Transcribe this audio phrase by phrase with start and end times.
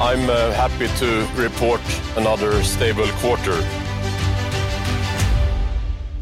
[0.00, 1.06] I'm uh, happy to
[1.42, 1.80] report
[2.16, 3.54] another stable quarter.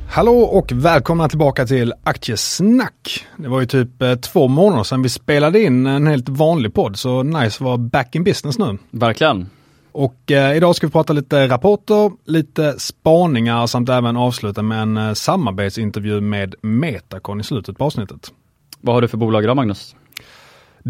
[0.08, 3.26] Hallå och välkomna tillbaka till Aktiesnack.
[3.36, 6.98] Det var ju typ eh, två månader sedan vi spelade in en helt vanlig podd,
[6.98, 8.78] så nice att vara back in business nu.
[8.90, 9.50] Verkligen.
[9.92, 14.96] Och eh, idag ska vi prata lite rapporter, lite spaningar samt även avsluta med en
[14.96, 18.32] eh, samarbetsintervju med Metacon i slutet på avsnittet.
[18.80, 19.94] Vad har du för bolag idag Magnus?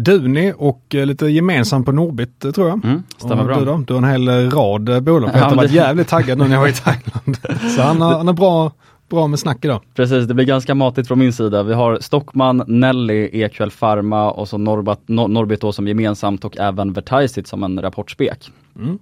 [0.03, 2.85] Duni och eh, lite gemensamt på Norbit eh, tror jag.
[2.85, 3.59] Mm, stämmer bra.
[3.59, 3.77] Du, då?
[3.87, 5.29] du har en hel eh, rad bolag.
[5.33, 7.37] Peter Ja, har varit det- jävligt taggad nu när jag var i Thailand.
[7.75, 8.71] Så han har, han har bra,
[9.09, 9.81] bra med snack idag.
[9.95, 11.63] Precis, det blir ganska matigt från min sida.
[11.63, 16.57] Vi har Stockman, Nelly, EQL Pharma och så Norbat, Nor- Norbit då som gemensamt och
[16.57, 18.51] även Vertiseit som en rapportspek.
[18.79, 18.99] Mm.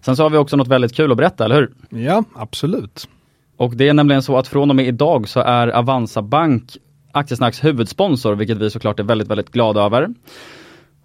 [0.00, 2.00] Sen så har vi också något väldigt kul att berätta, eller hur?
[2.00, 3.08] Ja, absolut.
[3.56, 6.76] Och det är nämligen så att från och med idag så är Avanza Bank
[7.12, 10.08] Aktiesnacks huvudsponsor, vilket vi såklart är väldigt, väldigt glada över.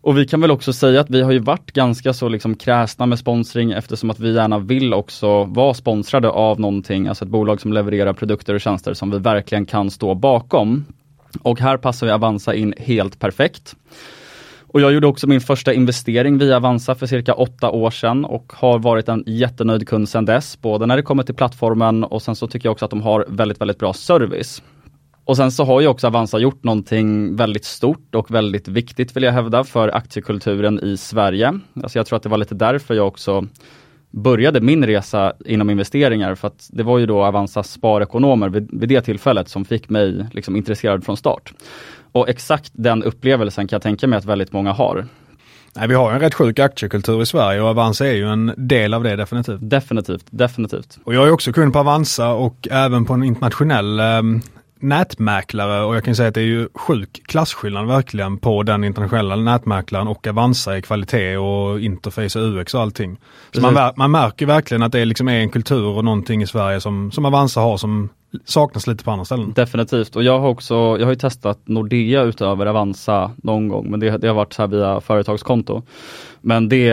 [0.01, 3.05] Och vi kan väl också säga att vi har ju varit ganska så liksom kräsna
[3.05, 7.61] med sponsring eftersom att vi gärna vill också vara sponsrade av någonting, alltså ett bolag
[7.61, 10.85] som levererar produkter och tjänster som vi verkligen kan stå bakom.
[11.41, 13.75] Och här passar ju Avanza in helt perfekt.
[14.67, 18.53] Och jag gjorde också min första investering via Avanza för cirka åtta år sedan och
[18.55, 22.35] har varit en jättenöjd kund sedan dess, både när det kommer till plattformen och sen
[22.35, 24.61] så tycker jag också att de har väldigt, väldigt bra service.
[25.27, 29.23] Och sen så har ju också Avanza gjort någonting väldigt stort och väldigt viktigt vill
[29.23, 31.59] jag hävda för aktiekulturen i Sverige.
[31.83, 33.47] Alltså jag tror att det var lite därför jag också
[34.11, 38.89] började min resa inom investeringar för att det var ju då Avanzas sparekonomer vid, vid
[38.89, 41.53] det tillfället som fick mig liksom intresserad från start.
[42.11, 45.05] Och exakt den upplevelsen kan jag tänka mig att väldigt många har.
[45.75, 48.93] Nej, vi har en rätt sjuk aktiekultur i Sverige och Avanza är ju en del
[48.93, 49.59] av det definitivt.
[49.61, 50.99] Definitivt, definitivt.
[51.03, 54.21] Och jag är också kund på Avanza och även på en internationell eh,
[54.79, 59.35] nätmäklare och jag kan säga att det är ju sjuk klasskillnad verkligen på den internationella
[59.35, 63.17] nätmäklaren och Avanza i kvalitet och interface och UX och allting.
[63.51, 66.81] Så man, man märker verkligen att det liksom är en kultur och någonting i Sverige
[66.81, 68.09] som, som Avanza har som
[68.45, 69.53] saknas lite på andra ställen.
[69.53, 73.99] Definitivt och jag har också, jag har ju testat Nordea utöver Avanza någon gång men
[73.99, 75.83] det, det har varit så här via företagskonto.
[76.41, 76.89] Men det,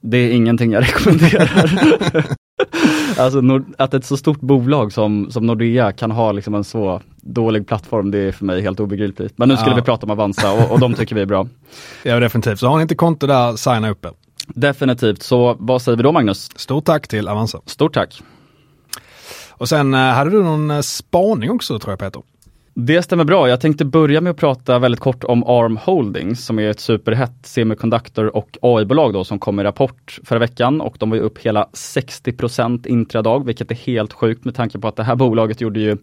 [0.00, 2.24] det är ingenting jag rekommenderar.
[3.18, 3.40] alltså
[3.78, 8.10] att ett så stort bolag som, som Nordea kan ha liksom en så dålig plattform
[8.10, 9.38] det är för mig helt obegripligt.
[9.38, 9.76] Men nu skulle Ja.
[9.76, 11.46] vi prata om Avanza och, och de tycker vi är bra.
[12.02, 12.58] Ja definitivt.
[12.60, 14.12] Så har ni inte konto där, signa upp er.
[14.46, 16.50] Definitivt, så vad säger vi då Magnus?
[16.56, 17.60] Stort tack till Avanza.
[17.66, 18.22] Stort tack!
[19.50, 22.22] Och sen eh, hade du någon eh, spaning också tror jag Peter?
[22.74, 23.48] Det stämmer bra.
[23.48, 27.46] Jag tänkte börja med att prata väldigt kort om ARM Holdings som är ett superhett
[27.46, 31.38] semiconductor och AI-bolag då som kom i rapport förra veckan och de var ju upp
[31.38, 35.80] hela 60% intradag vilket är helt sjukt med tanke på att det här bolaget gjorde
[35.80, 35.96] ju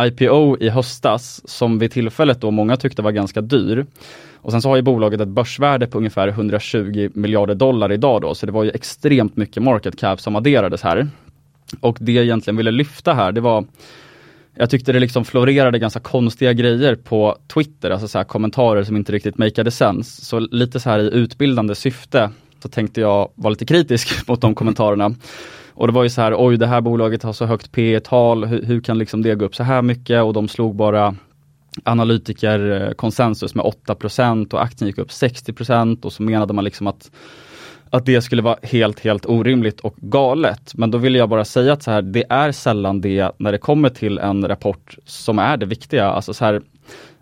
[0.00, 3.86] IPO i höstas som vid tillfället då många tyckte var ganska dyr.
[4.34, 8.34] Och sen så har ju bolaget ett börsvärde på ungefär 120 miljarder dollar idag då
[8.34, 11.08] så det var ju extremt mycket market cap som adderades här.
[11.80, 13.64] Och det jag egentligen ville lyfta här det var
[14.58, 18.96] jag tyckte det liksom florerade ganska konstiga grejer på Twitter, alltså så här kommentarer som
[18.96, 20.24] inte riktigt makeade sense.
[20.24, 22.30] Så lite så här i utbildande syfte
[22.62, 25.14] så tänkte jag vara lite kritisk mot de kommentarerna.
[25.74, 28.44] Och det var ju så här, oj det här bolaget har så högt P tal
[28.44, 30.22] hur, hur kan liksom det gå upp så här mycket?
[30.22, 31.16] Och de slog bara
[31.84, 37.10] analytikerkonsensus eh, med 8% och aktien gick upp 60% och så menade man liksom att
[37.90, 40.74] att det skulle vara helt, helt orimligt och galet.
[40.74, 43.58] Men då vill jag bara säga att så här, det är sällan det när det
[43.58, 46.10] kommer till en rapport som är det viktiga.
[46.10, 46.62] Alltså så här,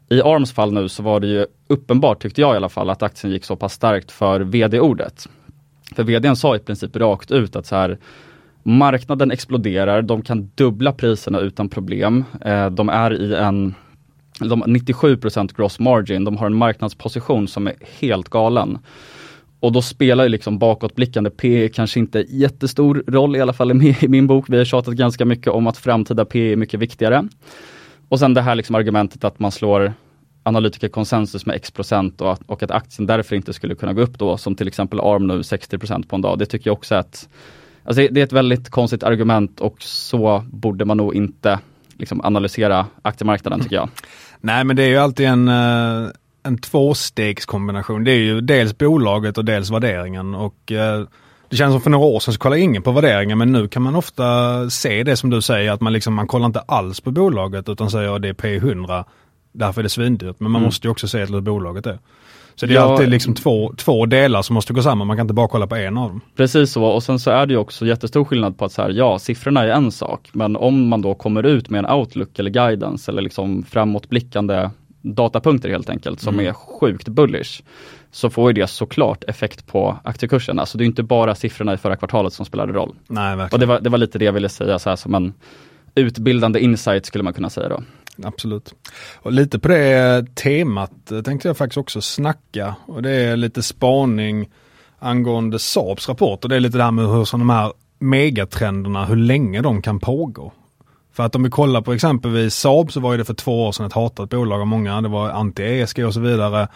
[0.08, 3.02] I Arms fall nu så var det ju uppenbart, tyckte jag i alla fall, att
[3.02, 5.28] aktien gick så pass starkt för vd-ordet.
[5.96, 7.98] För vdn sa i princip rakt ut att så här,
[8.62, 12.24] marknaden exploderar, de kan dubbla priserna utan problem.
[12.40, 13.74] Eh, de är i en
[14.40, 18.78] de 97% gross margin, de har en marknadsposition som är helt galen
[19.64, 24.08] och då spelar ju liksom bakåtblickande P kanske inte jättestor roll, i alla fall i
[24.08, 24.44] min bok.
[24.48, 27.28] Vi har tjatat ganska mycket om att framtida P är mycket viktigare.
[28.08, 29.92] Och sen det här liksom argumentet att man slår
[30.42, 34.18] analytikerkonsensus med x procent och att, och att aktien därför inte skulle kunna gå upp
[34.18, 36.38] då, som till exempel ARM nu 60 procent på en dag.
[36.38, 37.28] Det tycker jag också att
[37.84, 41.58] Alltså det är ett väldigt konstigt argument och så borde man nog inte
[41.98, 43.88] liksom analysera aktiemarknaden tycker jag.
[44.40, 46.08] Nej men det är ju alltid en, eh,
[46.44, 48.04] en tvåstegskombination.
[48.04, 51.04] Det är ju dels bolaget och dels värderingen och eh,
[51.48, 53.82] det känns som för några år sedan så kollade ingen på värderingen men nu kan
[53.82, 57.10] man ofta se det som du säger att man liksom, man kollar inte alls på
[57.10, 59.04] bolaget utan säger att det är P100
[59.54, 60.36] därför är det svindyrt.
[60.40, 60.66] Men man mm.
[60.66, 61.98] måste ju också se till hur bolaget är.
[62.54, 65.24] Så det är ja, alltid liksom två, två delar som måste gå samman, man kan
[65.24, 66.20] inte bara kolla på en av dem.
[66.36, 68.90] Precis så, och sen så är det ju också jättestor skillnad på att så här,
[68.90, 72.50] ja, siffrorna är en sak, men om man då kommer ut med en outlook eller
[72.50, 74.70] guidance eller liksom framåtblickande
[75.04, 76.46] datapunkter helt enkelt som mm.
[76.46, 77.62] är sjukt bullish
[78.10, 80.58] så får ju det såklart effekt på aktiekursen.
[80.58, 82.94] Alltså det är inte bara siffrorna i förra kvartalet som spelade roll.
[83.06, 83.54] Nej, verkligen.
[83.54, 85.34] Och det var, det var lite det jag ville säga så här som en
[85.94, 87.82] utbildande insight skulle man kunna säga då.
[88.22, 88.74] Absolut.
[89.16, 94.50] Och lite på det temat tänkte jag faktiskt också snacka och det är lite spaning
[94.98, 99.16] angående Saabs rapport och det är lite det här med hur de här megatrenderna, hur
[99.16, 100.52] länge de kan pågå.
[101.14, 103.72] För att om vi kollar på exempelvis Saab så var ju det för två år
[103.72, 105.00] sedan ett hatat bolag av många.
[105.00, 106.68] Det var anti-ESG och så vidare.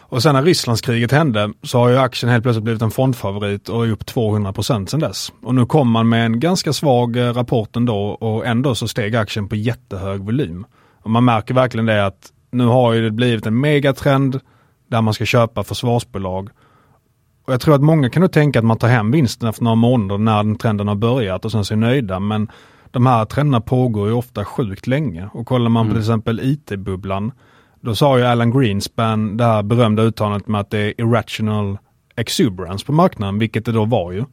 [0.00, 3.86] Och sen när Rysslandskriget hände så har ju aktien helt plötsligt blivit en fondfavorit och
[3.86, 5.32] är upp 200 procent sedan dess.
[5.42, 9.16] Och nu kom man med en ganska svag eh, rapport ändå och ändå så steg
[9.16, 10.66] aktien på jättehög volym.
[11.02, 14.40] Och man märker verkligen det att nu har ju det blivit en megatrend
[14.90, 16.50] där man ska köpa försvarsbolag.
[17.46, 19.74] Och jag tror att många kan nog tänka att man tar hem vinsten efter några
[19.74, 22.20] månader när den trenden har börjat och sen så är nöjda.
[22.20, 22.48] Men
[22.94, 25.28] de här trenderna pågår ju ofta sjukt länge.
[25.32, 25.94] Och kollar man på mm.
[25.94, 27.32] till exempel IT-bubblan
[27.80, 31.78] då sa ju Alan Greenspan det här berömda uttalandet med att det är irrational
[32.16, 34.24] exuberance på marknaden, vilket det då var ju.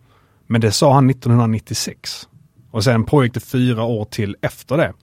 [0.47, 2.27] Men det sa han 1996.
[2.71, 4.93] Och sen pågick det fyra år till efter det.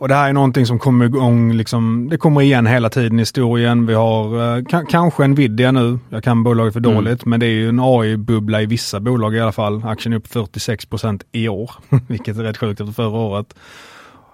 [0.00, 3.22] Och det här är någonting som kommer igång, liksom, det kommer igen hela tiden i
[3.22, 3.86] historien.
[3.86, 6.94] Vi har eh, kanske Nvidia nu, jag kan bolaget för mm.
[6.94, 7.30] dåligt, mm.
[7.30, 9.82] men det är ju en AI-bubbla i vissa bolag i alla fall.
[9.84, 11.70] Aktien är upp 46% i år,
[12.08, 13.54] vilket är rätt sjukt efter förra året.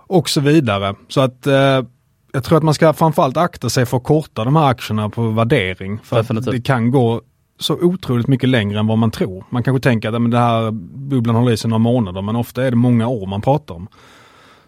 [0.07, 0.95] Och så vidare.
[1.09, 1.83] Så att eh,
[2.33, 5.31] jag tror att man ska framförallt akta sig för att korta de här aktierna på
[5.31, 5.99] värdering.
[6.03, 7.21] För att det kan gå
[7.59, 9.45] så otroligt mycket längre än vad man tror.
[9.51, 10.71] Man kanske tänker att men det här
[11.11, 13.89] bubblan håller i sig några månader men ofta är det många år man pratar om.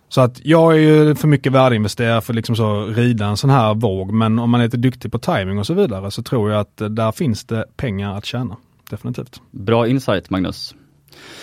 [0.08, 3.75] Så att jag är ju för mycket värdeinvesterare för liksom så rida en sån här
[3.75, 6.60] våg men om man är lite duktig på timing och så vidare så tror jag
[6.60, 8.56] att eh, där finns det pengar att tjäna.
[8.90, 9.40] Definitivt.
[9.50, 10.75] Bra insight Magnus.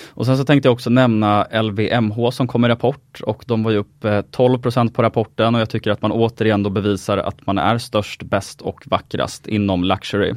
[0.08, 3.72] Och sen så tänkte jag också nämna LVMH som kom i rapport och de var
[3.72, 4.60] ju upp eh, 12
[4.94, 8.62] på rapporten och jag tycker att man återigen då bevisar att man är störst, bäst
[8.62, 10.34] och vackrast inom luxury.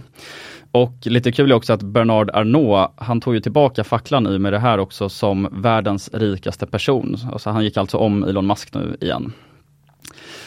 [0.72, 4.52] Och lite kul är också att Bernard Arnault, han tog ju tillbaka facklan i med
[4.52, 7.16] det här också som världens rikaste person.
[7.32, 9.32] Alltså han gick alltså om Elon Musk nu igen.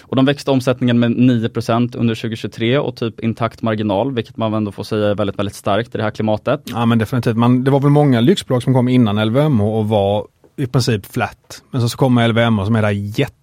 [0.02, 4.72] Och de växte omsättningen med 9% under 2023 och typ intakt marginal, vilket man ändå
[4.72, 6.62] får säga är väldigt, väldigt starkt i det här klimatet.
[6.66, 10.28] Ja men definitivt, man, det var väl många lyxbolag som kom innan LVMH och var
[10.58, 11.64] i princip flat.
[11.72, 12.92] Men så, så kommer LVMH som är där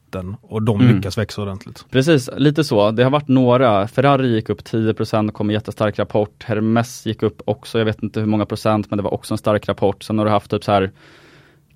[0.09, 0.97] jätten och de mm.
[0.97, 1.85] lyckas växa ordentligt.
[1.91, 2.91] Precis, lite så.
[2.91, 3.89] Det har varit några.
[3.89, 6.45] Ferrari gick upp 10% kom en jättestark rapport.
[6.45, 9.39] Hermes gick upp också, jag vet inte hur många procent, men det var också en
[9.39, 10.03] stark rapport.
[10.03, 10.91] Sen har du haft typ så här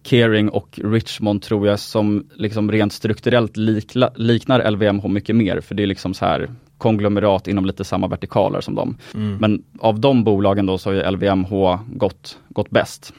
[0.04, 5.74] Kering och Richmond tror jag som liksom rent strukturellt likla, liknar LVMH mycket mer för
[5.74, 8.96] det är liksom så här konglomerat inom lite samma vertikaler som dem.
[9.14, 9.36] Mm.
[9.36, 13.12] Men av de bolagen då så har ju LVMH gått, gått bäst.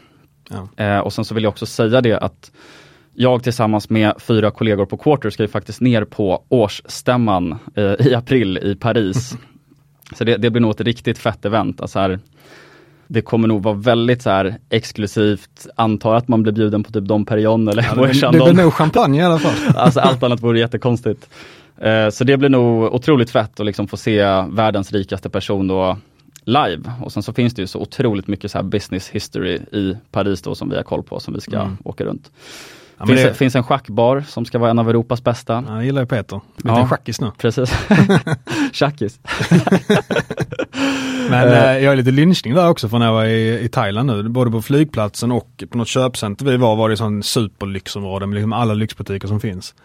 [0.50, 0.84] Ja.
[0.84, 2.52] Eh, och sen så vill jag också säga det att
[3.14, 8.16] jag tillsammans med fyra kollegor på Quarter ska ju faktiskt ner på årsstämman eh, i
[8.16, 9.38] april i Paris.
[10.18, 11.82] så det, det, blir nog ett riktigt fett event.
[11.82, 12.20] Alltså här,
[13.08, 17.04] det kommer nog vara väldigt så här exklusivt, antar att man blir bjuden på typ
[17.04, 17.96] Dom Perignon eller ja,
[18.32, 19.76] Det, det blir nog champagne i alla fall.
[19.76, 21.30] alltså allt annat vore jättekonstigt.
[21.86, 25.98] Uh, så det blir nog otroligt fett att liksom få se världens rikaste person då
[26.46, 26.92] live.
[27.02, 30.42] Och sen så finns det ju så otroligt mycket så här business history i Paris
[30.42, 31.78] då som vi har koll på som vi ska mm.
[31.84, 32.32] åka runt.
[33.04, 35.64] Ja, finns, det finns en schackbar som ska vara en av Europas bästa.
[35.68, 36.42] Ja, det gillar ju Peter.
[36.56, 37.32] Lite ja, schackis nu.
[37.38, 37.74] Precis.
[38.74, 39.20] Tjackis.
[41.30, 44.08] Men eh, jag är lite lynchning där också från när jag var i, i Thailand
[44.08, 44.30] nu.
[44.30, 48.54] Både på flygplatsen och på något köpcenter vi var var det sån superlyxområde med liksom
[48.54, 49.76] alla lyxbutiker som finns.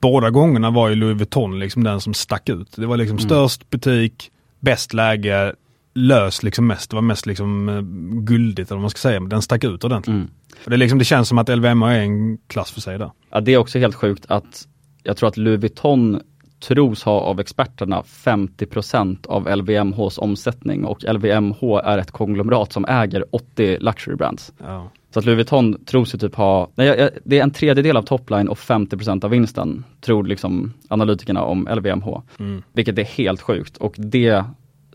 [0.00, 2.72] Båda gångerna var ju Louis Vuitton liksom den som stack ut.
[2.76, 3.28] Det var liksom mm.
[3.28, 4.30] störst butik,
[4.60, 5.54] bäst läge,
[5.98, 6.90] lös liksom mest.
[6.90, 7.82] Det var mest liksom uh,
[8.22, 9.20] guldigt eller vad man ska säga.
[9.20, 10.14] Men den stack ut ordentligt.
[10.14, 10.28] Mm.
[10.64, 13.10] Det, är liksom, det känns som att LVMH är en klass för sig där.
[13.30, 14.68] Ja det är också helt sjukt att
[15.02, 16.20] jag tror att Louis Vuitton
[16.60, 23.24] tros ha av experterna 50% av LVMHs omsättning och LVMH är ett konglomerat som äger
[23.30, 24.52] 80 luxury brands.
[24.58, 24.90] Ja.
[25.10, 28.48] Så att Louis Vuitton tror sig typ ha, nej, det är en tredjedel av topline
[28.48, 32.20] och 50% av vinsten, tror liksom analytikerna om LVMH.
[32.38, 32.62] Mm.
[32.72, 34.44] Vilket är helt sjukt och det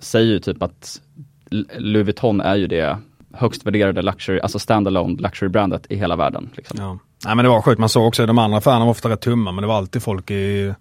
[0.03, 1.01] säger ju typ att
[1.77, 2.98] Louis Vuitton är ju det
[3.33, 6.50] högst värderade luxury, alltså standalone luxury brandet i hela världen.
[6.55, 6.79] Liksom.
[6.79, 7.00] Ja.
[7.25, 9.51] Nej men det var sjukt, man såg också de andra affärerna var ofta rätt tumma
[9.51, 10.74] men det var alltid folk i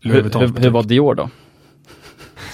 [0.00, 0.42] Louis Hur, Vuitton.
[0.42, 1.30] hur, hur var Dior då?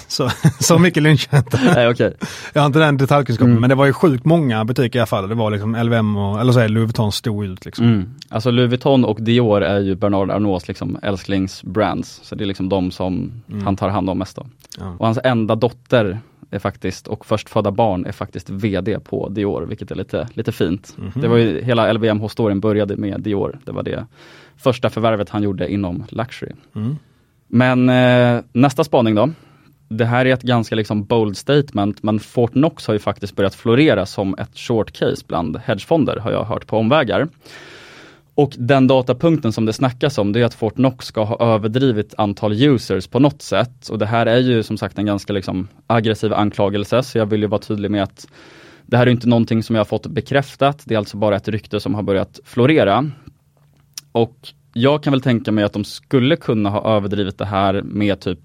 [0.07, 1.59] Så, så mycket lynch jag inte.
[1.75, 2.13] Nej okej.
[2.53, 3.61] Jag har inte den detaljkunskapen Mm.
[3.61, 5.29] men det var ju sjukt många butiker i alla fall.
[5.29, 7.85] Det var liksom LVM och, eller så är Louis Vuitton stod ut liksom.
[7.85, 8.09] Mm.
[8.29, 12.19] Alltså Louis Vuitton och Dior är ju Bernard Arnaults liksom älsklingsbrands.
[12.23, 13.31] Så det är liksom de som
[13.63, 14.45] han tar hand om mest då.
[14.79, 14.95] Ja.
[14.99, 16.19] Och hans enda dotter
[16.51, 20.97] är faktiskt, och förstfödda barn är faktiskt VD på Dior, vilket är lite, lite fint.
[21.15, 23.59] Det var ju, hela LVMH-storyn började med Dior.
[23.65, 24.05] Det var det
[24.57, 26.51] första förvärvet han gjorde inom Luxury.
[26.75, 26.95] Mm.
[27.47, 29.29] Men eh, nästa spaning då.
[29.87, 34.05] Det här är ett ganska liksom bold statement, men Fortnox har ju faktiskt börjat florera
[34.05, 37.27] som ett short case bland hedgefonder, har jag hört på omvägar.
[38.35, 42.53] Och den datapunkten som det snackas om, det är att Fortnox ska ha överdrivit antal
[42.53, 43.89] users på något sätt.
[43.89, 47.41] Och det här är ju som sagt en ganska liksom aggressiv anklagelse, så jag vill
[47.41, 48.27] ju vara tydlig med att
[48.85, 51.47] det här är inte någonting som jag har fått bekräftat, det är alltså bara ett
[51.47, 53.11] rykte som har börjat florera.
[54.11, 54.37] Och
[54.73, 58.39] jag kan väl tänka mig att de skulle kunna ha överdrivit det här med typ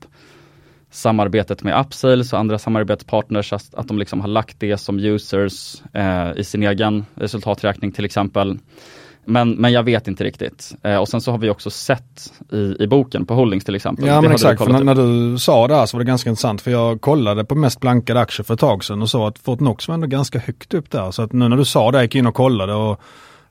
[0.90, 5.82] samarbetet med Upsales och andra samarbetspartners, att, att de liksom har lagt det som users
[5.92, 8.58] eh, i sin egen resultaträkning till exempel.
[9.24, 10.74] Men, men jag vet inte riktigt.
[10.82, 14.06] Eh, och sen så har vi också sett i, i boken på Holdings till exempel.
[14.06, 16.62] Ja men exakt, för när, när du sa det här så var det ganska intressant
[16.62, 19.88] för jag kollade på mest blankade aktier för ett tag sedan och sa att Fortnox
[19.88, 21.10] var ändå ganska högt upp där.
[21.10, 23.00] Så att nu när du sa det, jag gick in och kollade och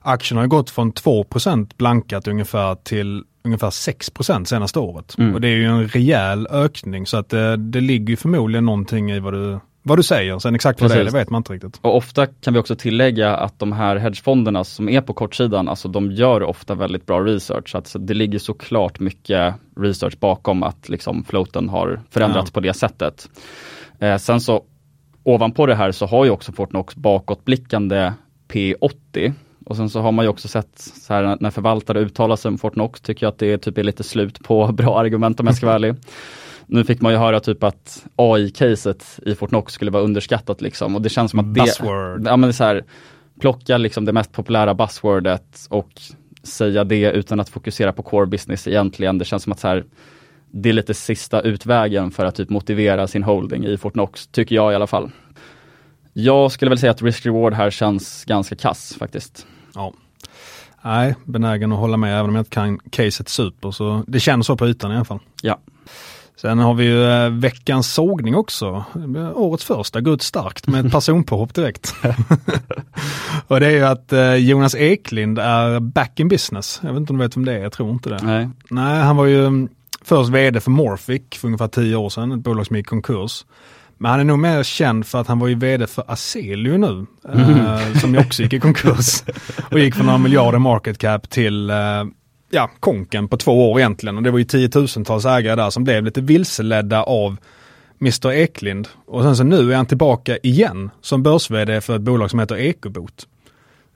[0.00, 4.10] aktien har ju gått från 2% blankat ungefär till ungefär 6
[4.44, 5.14] senaste året.
[5.18, 5.34] Mm.
[5.34, 9.20] Och det är ju en rejäl ökning så att det, det ligger förmodligen någonting i
[9.20, 10.38] vad du, vad du säger.
[10.38, 11.20] Sen exakt vad det är, det Precis.
[11.20, 11.78] vet man inte riktigt.
[11.82, 15.88] Och ofta kan vi också tillägga att de här hedgefonderna som är på kortsidan, alltså
[15.88, 17.70] de gör ofta väldigt bra research.
[17.70, 22.54] Så att det ligger såklart mycket research bakom att liksom floaten har förändrats Ja.
[22.54, 23.28] på det sättet.
[23.98, 24.64] Eh, sen så
[25.22, 28.12] ovanpå det här så har ju också Fortnox bakåtblickande
[28.48, 29.32] P80.
[29.70, 32.58] Och sen så har man ju också sett så här när förvaltare uttalar sig om
[32.58, 35.66] Fortnox tycker jag att det typ är lite slut på bra argument om jag ska
[35.66, 35.94] vara ärlig.
[36.66, 41.02] Nu fick man ju höra typ att AI-caset i Fortnox skulle vara underskattat liksom och
[41.02, 42.26] det känns som att det, Buzzword.
[42.26, 42.84] ja men det är så här,
[43.40, 45.90] plocka liksom det mest populära buzzwordet och
[46.42, 49.18] säga det utan att fokusera på core business egentligen.
[49.18, 49.84] Det känns som att så här,
[50.50, 54.72] det är lite sista utvägen för att typ motivera sin holding i Fortnox, tycker jag
[54.72, 55.10] i alla fall.
[56.12, 59.46] Jag skulle väl säga att risk-reward här känns ganska kass faktiskt.
[59.74, 59.92] Ja.
[60.82, 63.70] Nej, benägen att hålla med även om jag inte kan caset super.
[63.70, 65.20] Så det känns så på ytan i alla fall.
[65.42, 65.58] Ja.
[66.40, 68.84] Sen har vi ju eh, veckans sågning också.
[69.34, 71.94] Årets första, går ut starkt med ett personpåhopp direkt.
[73.46, 76.80] och det är ju att eh, Jonas Eklind är back in business.
[76.82, 78.18] Jag vet inte om du vet vem det är, jag tror inte det.
[78.22, 78.48] Nej.
[78.70, 79.68] Nej, han var ju mm,
[80.02, 83.44] först vd för Morphic för ungefär tio år sedan, ett bolag som gick i konkurs.
[84.02, 87.06] Men han är nog mer känd för att han var ju vd för Aselio nu,
[87.34, 89.22] eh, som ju också gick i konkurs.
[89.70, 91.76] och gick från några miljarder market cap till eh,
[92.50, 94.16] ja, konken på två år egentligen.
[94.16, 97.36] Och det var ju tiotusentals ägare där som blev lite vilseledda av
[98.00, 98.88] Mr Eklind.
[99.06, 102.56] Och sen så nu är han tillbaka igen som börs för ett bolag som heter
[102.56, 103.26] Ekobot.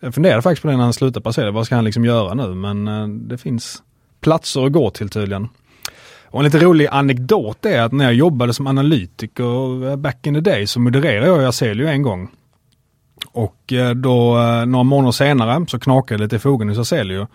[0.01, 2.35] Jag funderade faktiskt på det när han slutade på Aselio, vad ska han liksom göra
[2.35, 2.55] nu?
[2.55, 3.83] Men eh, det finns
[4.21, 5.49] platser att gå till tydligen.
[6.35, 10.41] Och en lite rolig anekdot är att när jag jobbade som analytiker back in the
[10.41, 12.31] day så modererade jag i en gång.
[13.33, 17.27] Och eh, då eh, några månader senare så knakade det lite i fogen hos Jazelio.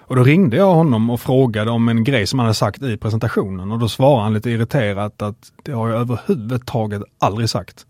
[0.00, 2.96] Och då ringde jag honom och frågade om en grej som han hade sagt i
[2.96, 7.86] presentationen och då svarade han lite irriterat att det har jag överhuvudtaget aldrig sagt.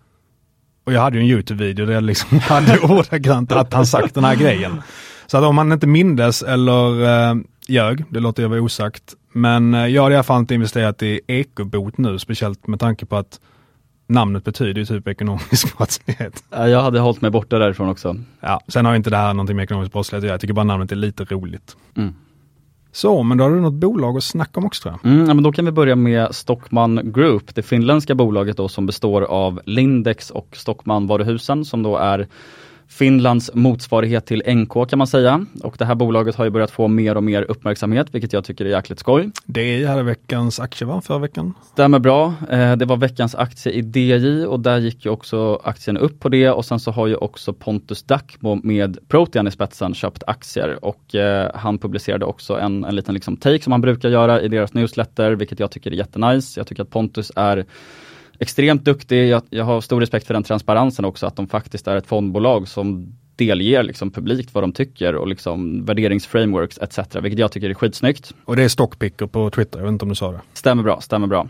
[0.86, 4.24] Och jag hade ju en YouTube-video där jag liksom hade ordagrant att han sagt den
[4.24, 4.82] här grejen.
[5.26, 7.36] Så att om han inte mindes eller eh,
[7.66, 9.14] ljög, det låter jag vara osagt.
[9.36, 13.06] Men eh, jag hade i alla fall inte investerat i ekobot nu, speciellt med tanke
[13.06, 13.40] på att
[14.06, 16.44] namnet betyder ju typ ekonomisk brottslighet.
[16.50, 18.16] Ja, Jag hade hållit mig borta därifrån också.
[18.40, 20.34] Ja, sen har inte det här någonting med ekonomisk brottslighet att göra.
[20.34, 21.76] Jag tycker bara namnet är lite roligt.
[21.96, 22.14] Mm.
[22.92, 25.12] Så, men då har du något bolag att snacka om också tror jag.
[25.12, 28.86] Mm, ja, men då kan vi börja med Stockman Group, det finländska bolaget då som
[28.86, 32.28] består av Lindex och Stockman varuhusen som då är
[32.88, 35.46] Finlands motsvarighet till NK kan man säga.
[35.62, 38.64] Och det här bolaget har ju börjat få mer och mer uppmärksamhet, vilket jag tycker
[38.64, 39.30] är jäkligt skoj.
[39.44, 41.54] DI hade veckans aktie va, förra veckan?
[41.72, 42.34] Stämmer bra.
[42.50, 46.28] Eh, det var veckans aktie i DI och där gick ju också aktien upp på
[46.28, 50.84] det och sen så har ju också Pontus Dacmo med Protean i spetsen köpt aktier
[50.84, 54.48] och eh, han publicerade också en, en liten liksom take som han brukar göra i
[54.48, 56.60] deras newsletter, vilket jag tycker är jättenice.
[56.60, 57.64] Jag tycker att Pontus är
[58.38, 59.28] extremt duktig.
[59.28, 62.68] Jag, jag har stor respekt för den transparensen också, att de faktiskt är ett fondbolag
[62.68, 66.98] som delger liksom publikt vad de tycker och liksom värderingsframeworks etc.
[67.22, 68.32] Vilket jag tycker är skitsnyggt.
[68.44, 70.40] Och det är Stockpicker på Twitter, jag vet inte om du sa det?
[70.52, 71.48] Stämmer bra, stämmer bra.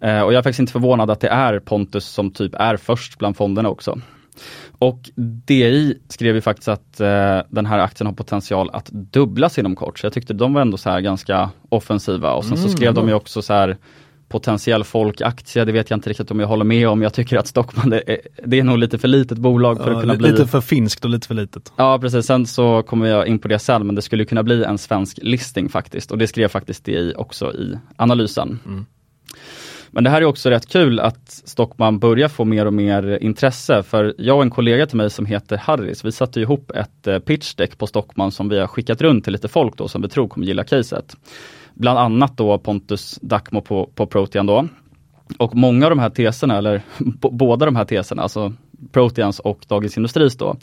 [0.00, 3.18] Eh, och jag är faktiskt inte förvånad att det är Pontus som typ är först
[3.18, 4.00] bland fonderna också.
[4.78, 5.10] Och
[5.46, 9.98] DI skrev ju faktiskt att eh, den här aktien har potential att dubblas inom kort.
[9.98, 13.08] Så jag tyckte de var ändå så här ganska offensiva och sen så skrev de
[13.08, 13.76] ju också så här
[14.32, 17.02] potentiell folkaktie, det vet jag inte riktigt om jag håller med om.
[17.02, 19.96] Jag tycker att Stockman, det är, det är nog lite för litet bolag för Ja,
[19.96, 20.46] att kunna lite bli...
[20.46, 21.72] för finskt och lite för litet.
[21.76, 24.64] Ja precis, sen så kommer jag in på det sen, men det skulle kunna bli
[24.64, 26.10] en svensk listing faktiskt.
[26.10, 28.58] Och det skrev faktiskt DI också i analysen.
[29.94, 33.82] Men det här är också rätt kul att Stockman börjar få mer och mer intresse.
[33.82, 37.18] För jag och en kollega till mig som heter Harris, vi satte ihop ett eh,
[37.18, 40.08] pitch deck på Stockman som vi har skickat runt till lite folk då som vi
[40.08, 41.16] tror kommer gilla caset.
[41.74, 44.68] Bland annat då Pontus Dacmo på, på Protean då.
[45.38, 46.82] Och många av de här teserna, eller
[47.30, 48.52] båda de här teserna, alltså
[48.92, 50.56] Proteans och Dagens Industris då,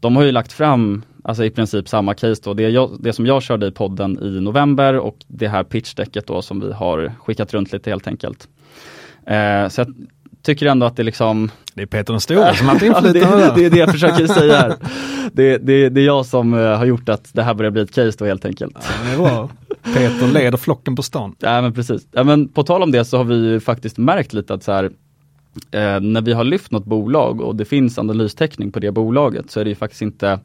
[0.00, 2.54] de har ju lagt fram alltså i princip samma case då.
[2.54, 6.42] Det, jag, det som jag körde i podden i november och det här pitchdecket då
[6.42, 8.48] som vi har skickat runt lite helt enkelt.
[9.26, 9.94] Eh, så jag
[10.42, 13.52] tycker ändå att det liksom Det är Peter den store som har haft inflytande det,
[13.56, 14.74] det är det jag försöker säga här.
[15.32, 17.94] Det, det, det är jag som eh, har gjort att det här börjar bli ett
[17.94, 18.76] case då helt enkelt.
[18.80, 19.50] Ja, det är bra.
[19.82, 21.34] Peter leder flocken på stan.
[21.38, 22.06] Ja men precis.
[22.12, 24.72] Ja, men på tal om det så har vi ju faktiskt märkt lite att så
[24.72, 24.84] här,
[25.70, 29.60] eh, när vi har lyft något bolag och det finns analystäckning på det bolaget så
[29.60, 30.40] är det ju faktiskt inte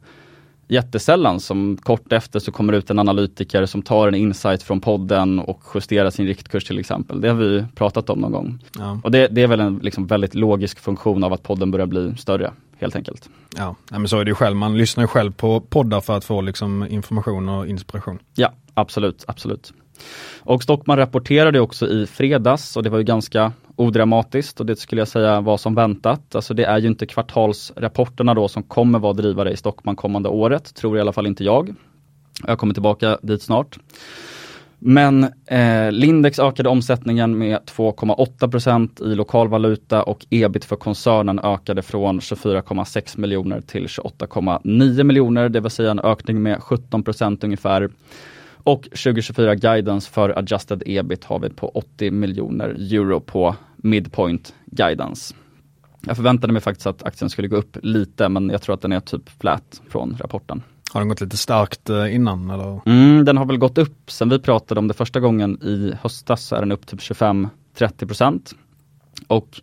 [0.68, 5.38] jättesällan som kort efter så kommer ut en analytiker som tar en insight från podden
[5.38, 7.20] och justerar sin riktkurs till exempel.
[7.20, 8.58] Det har vi pratat om någon gång.
[8.78, 9.00] Ja.
[9.04, 12.16] Och det, det är väl en liksom väldigt logisk funktion av att podden börjar bli
[12.16, 13.28] större helt enkelt.
[13.56, 14.56] Ja, nej, men så är det ju själv.
[14.56, 18.18] Man lyssnar ju själv på poddar för att få liksom information och inspiration.
[18.34, 19.72] Ja, absolut, absolut.
[20.40, 25.00] Och Stockman rapporterade också i fredags och det var ju ganska odramatiskt och det skulle
[25.00, 26.34] jag säga var som väntat.
[26.34, 30.74] Alltså det är ju inte kvartalsrapporterna då som kommer vara drivare i Stockman kommande året,
[30.74, 31.74] tror i alla fall inte jag.
[32.46, 33.78] Jag kommer tillbaka dit snart.
[34.78, 42.20] Men eh, Lindex ökade omsättningen med 2,8% i lokalvaluta och ebit för koncernen ökade från
[42.20, 47.88] 24,6 miljoner till 28,9 miljoner, det vill säga en ökning med 17% ungefär.
[48.62, 55.34] Och 2024 guidance för adjusted ebit har vi på 80 miljoner euro på midpoint guidance.
[56.06, 58.92] Jag förväntade mig faktiskt att aktien skulle gå upp lite men jag tror att den
[58.92, 60.62] är typ flat från rapporten.
[60.92, 62.80] Har den gått lite starkt eh, innan eller?
[62.86, 66.44] Mm, den har väl gått upp sen vi pratade om det första gången i höstas
[66.44, 68.54] så är den upp typ 25-30%
[69.26, 69.60] Och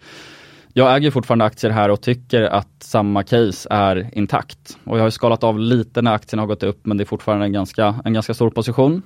[0.73, 4.77] jag äger fortfarande aktier här och tycker att samma case är intakt.
[4.83, 7.45] Och jag har skalat av lite när aktien har gått upp men det är fortfarande
[7.45, 9.01] en ganska, en ganska stor position.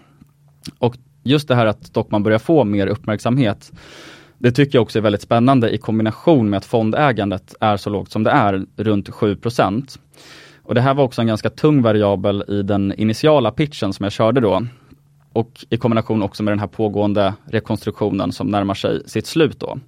[0.80, 3.72] Och just det här att Stockman börjar få mer uppmärksamhet
[4.40, 8.12] det tycker jag också är väldigt spännande i kombination med att fondägandet är så lågt
[8.12, 9.38] som det är, runt 7
[10.64, 14.14] och det här var också en ganska tung variabel i den initiala pitchen som jag
[14.14, 14.66] körde då.
[15.34, 19.80] Och i kombination också med den här pågående rekonstruktionen som närmar sig sitt slut då.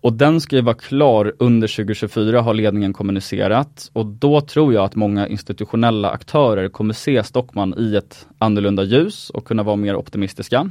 [0.00, 4.84] Och den ska ju vara klar under 2024 har ledningen kommunicerat och då tror jag
[4.84, 9.96] att många institutionella aktörer kommer se Stockman i ett annorlunda ljus och kunna vara mer
[9.96, 10.70] optimistiska.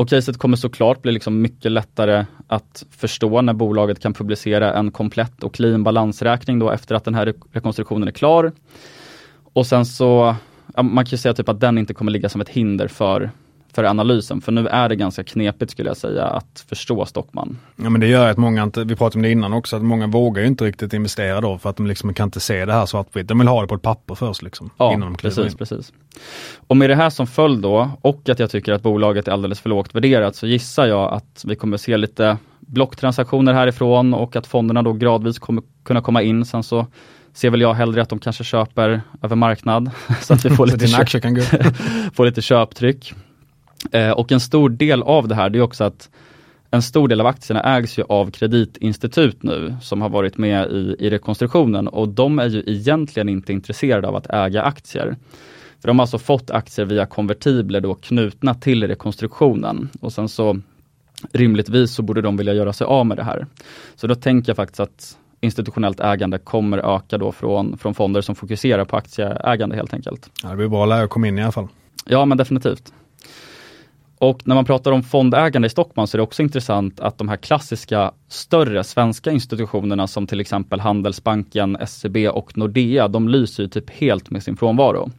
[0.00, 4.90] Och caset kommer såklart bli liksom mycket lättare att förstå när bolaget kan publicera en
[4.90, 8.52] komplett och clean balansräkning då efter att den här rekonstruktionen är klar.
[9.52, 10.34] Och sen så,
[10.76, 13.30] man kan ju säga typ att den inte kommer ligga som ett hinder för,
[13.72, 17.58] för analysen, för nu är det ganska knepigt skulle jag säga att förstå Stockman.
[17.76, 20.06] Ja men det gör att många inte, vi pratade om det innan också, att många
[20.06, 22.86] vågar ju inte riktigt investera då för att de liksom kan inte se det här
[22.86, 23.28] svartvitt.
[23.28, 24.70] De vill ha det på ett papper först liksom.
[24.76, 25.58] Ja, innan de precis, in.
[25.58, 25.92] precis.
[26.66, 29.60] Och med det här som följd då, och att jag tycker att bolaget är alldeles
[29.60, 34.46] för lågt värderat, så gissar jag att vi kommer se lite blocktransaktioner härifrån och att
[34.46, 36.44] fonderna då gradvis kommer kunna komma in.
[36.44, 36.86] Sen så
[37.32, 40.86] ser väl jag hellre att de kanske köper över marknad, så att vi får lite,
[40.86, 43.14] köp, får lite köptryck.
[43.92, 46.10] Eh, och en stor del av det här, det är också att
[46.70, 50.96] en stor del av aktierna ägs ju av kreditinstitut nu som har varit med i,
[50.98, 55.16] i rekonstruktionen och de är ju egentligen inte intresserade av att äga aktier.
[55.80, 60.60] För de har alltså fått aktier via konvertibler då knutna till rekonstruktionen och sen så
[61.32, 63.46] rimligtvis så borde de vilja göra sig av med det här.
[63.96, 68.34] Så då tänker jag faktiskt att institutionellt ägande kommer öka då från, från fonder som
[68.34, 70.30] fokuserar på aktieägande helt enkelt.
[70.42, 71.68] Ja, det blir bra att komma in i alla fall.
[72.06, 72.92] Ja men definitivt.
[74.22, 77.28] Och när man pratar om fondägande i Stockman så är det också intressant att de
[77.28, 83.90] här klassiska större svenska institutionerna som till exempel Handelsbanken, SEB och Nordea, de lyser typ
[83.90, 85.10] helt med sin frånvaro.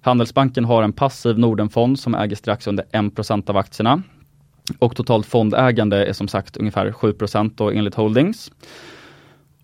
[0.00, 4.02] Handelsbanken har en passiv Nordenfond som äger strax under 1% av aktierna.
[4.78, 7.14] Och totalt fondägande är som sagt ungefär 7
[7.54, 8.52] då enligt Holdings.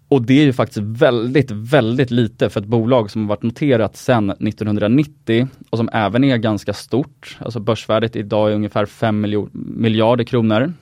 [0.08, 3.96] Och det är ju faktiskt väldigt, väldigt lite för ett bolag som har varit noterat
[3.96, 7.36] sedan 1990 och som även är ganska stort.
[7.40, 10.72] Alltså börsvärdet idag är ungefär 5 miljarder kronor.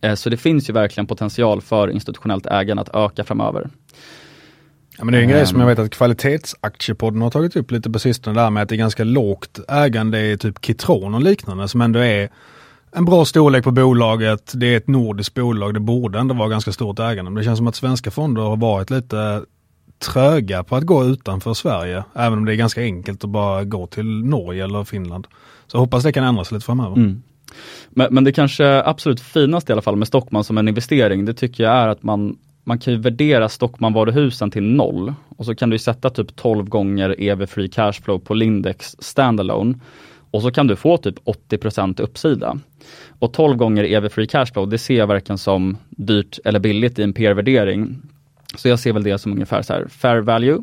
[0.00, 3.68] Eh, så det finns ju verkligen potential för institutionellt ägande att öka framöver.
[4.98, 7.90] Ja, men det är en grej som jag vet att kvalitetsaktiepodden har tagit upp lite
[7.90, 11.68] på sistone där med att det är ganska lågt ägande i typ Kitron och liknande
[11.68, 12.28] som ändå är
[12.94, 14.52] en bra storlek på bolaget.
[14.54, 15.74] Det är ett nordiskt bolag.
[15.74, 17.30] Det borde ändå vara ganska stort ägande.
[17.30, 19.42] Men det känns som att svenska fonder har varit lite
[19.98, 22.04] tröga på att gå utanför Sverige.
[22.14, 25.26] Även om det är ganska enkelt att bara gå till Norge eller Finland.
[25.66, 26.96] Så jag hoppas det kan ändras lite framöver.
[26.96, 27.22] Mm.
[27.90, 31.34] Men, men det kanske absolut finaste i alla fall med Stockman som en investering, det
[31.34, 35.70] tycker jag är att man man kan ju värdera Stockman-varuhusen till noll och så kan
[35.70, 39.74] du sätta typ 12 gånger EV Free Cashflow på Lindex standalone
[40.32, 41.18] och så kan du få typ
[41.50, 42.58] 80% uppsida.
[43.18, 47.02] Och 12 gånger EV Free Cashflow, det ser jag varken som dyrt eller billigt i
[47.02, 47.96] en peer-värdering.
[48.56, 50.58] Så jag ser väl det som ungefär så här fair value.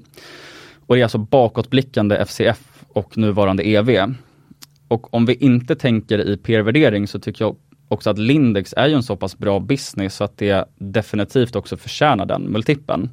[0.86, 4.15] Och det är alltså bakåtblickande FCF och nuvarande EV.
[4.88, 7.55] Och om vi inte tänker i peer-värdering så tycker jag
[7.88, 11.77] också att Lindex är ju en så pass bra business så att det definitivt också
[11.77, 13.10] förtjänar den multipeln.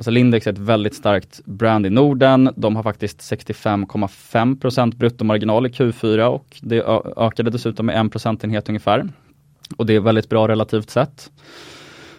[0.00, 2.50] Alltså Lindex är ett väldigt starkt brand i Norden.
[2.56, 6.82] De har faktiskt 65,5 bruttomarginal i Q4 och det
[7.16, 9.08] ökade dessutom med en procentenhet ungefär.
[9.76, 11.30] Och det är väldigt bra relativt sett.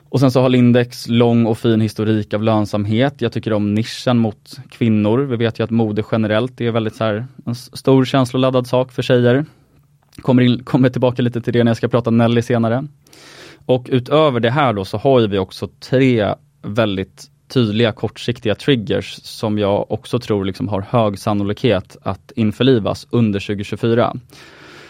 [0.09, 3.21] Och sen så har Lindex lång och fin historik av lönsamhet.
[3.21, 5.17] Jag tycker om nischen mot kvinnor.
[5.19, 9.01] Vi vet ju att mode generellt är väldigt så här, en stor känsloladdad sak för
[9.01, 9.45] tjejer.
[10.21, 12.87] Kommer, in, kommer tillbaka lite till det när jag ska prata Nelly senare.
[13.65, 19.57] Och utöver det här då så har vi också tre väldigt tydliga kortsiktiga triggers som
[19.57, 24.15] jag också tror liksom har hög sannolikhet att införlivas under 2024.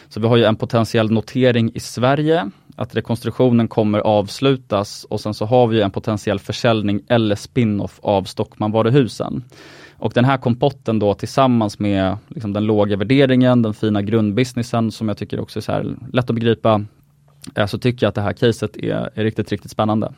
[0.09, 5.33] Så vi har ju en potentiell notering i Sverige, att rekonstruktionen kommer avslutas och sen
[5.33, 9.43] så har vi en potentiell försäljning eller spin-off av Stockmanvaruhusen.
[9.97, 15.07] Och den här kompotten då tillsammans med liksom den låga värderingen, den fina grundbusinessen som
[15.07, 16.85] jag tycker också är så lätt att begripa,
[17.55, 20.13] eh, så tycker jag att det här caset är, är riktigt, riktigt spännande.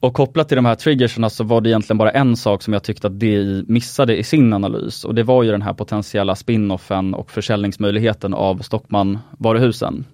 [0.00, 2.82] Och kopplat till de här triggerserna så var det egentligen bara en sak som jag
[2.82, 7.14] tyckte att DI missade i sin analys och det var ju den här potentiella spinoffen
[7.14, 10.04] och försäljningsmöjligheten av Stockman-varuhusen.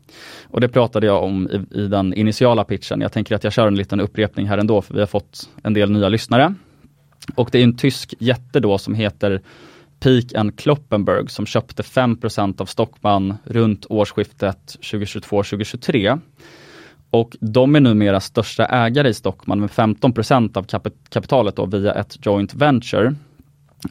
[0.50, 3.00] Och det pratade jag om i, i, den initiala pitchen.
[3.00, 5.74] Jag tänker att jag kör en liten upprepning här ändå för vi har fått en
[5.74, 6.54] del nya lyssnare.
[7.34, 9.42] Och det är en tysk jätte då som heter
[10.00, 16.20] Peak and Kloppenberg som köpte 5% av Stockman runt årsskiftet 2022-2023
[17.10, 22.26] och de är numera största ägare i Stockman med 15% av kapitalet då via ett
[22.26, 23.14] joint venture.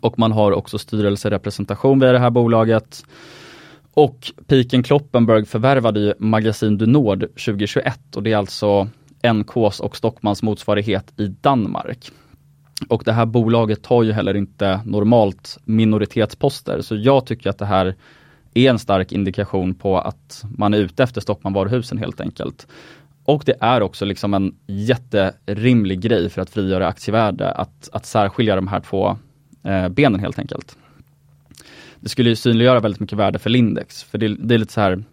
[0.02, 3.06] Och man har också styrelserepresentation via det här bolaget.
[3.94, 8.88] Och Piken Kloppenberg förvärvade ju Magasin du Nord 2021 och det är alltså
[9.34, 12.12] NKs och Stockmans motsvarighet i Danmark.
[12.90, 17.66] Och det här bolaget har ju heller inte normalt minoritetsposter så jag tycker att det
[17.66, 17.96] här
[18.54, 22.68] är en stark indikation på att man är ute efter Stockmann varuhusen helt enkelt.
[23.26, 28.56] Och det är också liksom en jätterimlig grej för att frigöra aktievärde att, att särskilja
[28.56, 29.18] de här två
[29.64, 30.78] eh, benen helt enkelt.
[32.00, 34.82] Det skulle ju synliggöra väldigt mycket värde för Lindex, för det, det är lite så
[34.82, 35.04] här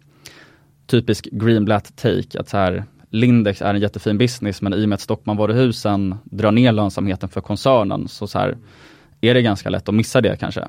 [0.87, 4.95] typisk Greenblatt take, att så här Lindex är en jättefin business men i och med
[4.95, 8.57] att Stockmanvaruhusen drar ner lönsamheten för koncernen så, så här,
[9.21, 10.67] är det ganska lätt att missa det kanske.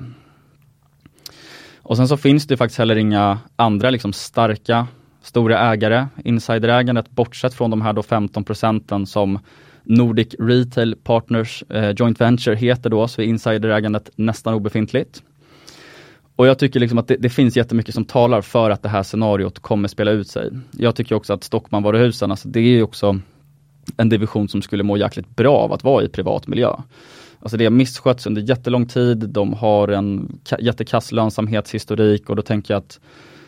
[1.77, 4.87] Och sen så finns det faktiskt heller inga andra liksom starka
[5.25, 9.39] stora ägare, insiderägandet, bortsett från de här då 15 procenten som
[9.83, 15.23] Nordic Retail Partners eh, Joint Venture heter då, så är insiderägandet nästan obefintligt.
[16.35, 19.03] Och jag tycker liksom att det, det, finns jättemycket som talar för att det här
[19.03, 20.51] scenariot kommer spela ut sig.
[20.71, 23.19] Jag tycker också att Stockmanvaruhusen, alltså det är också
[23.97, 26.75] en division som skulle må jäkligt bra av att vara i privat miljö.
[27.39, 32.73] Alltså det har misskötts under jättelång tid, de har en jättekass lönsamhetshistorik och då tänker
[32.73, 32.99] jag att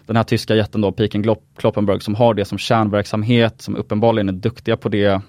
[0.08, 4.34] den här tyska jätten då, Piken Kloppenberg, som har det som kärnverksamhet, som uppenbarligen är
[4.34, 5.22] duktiga på det.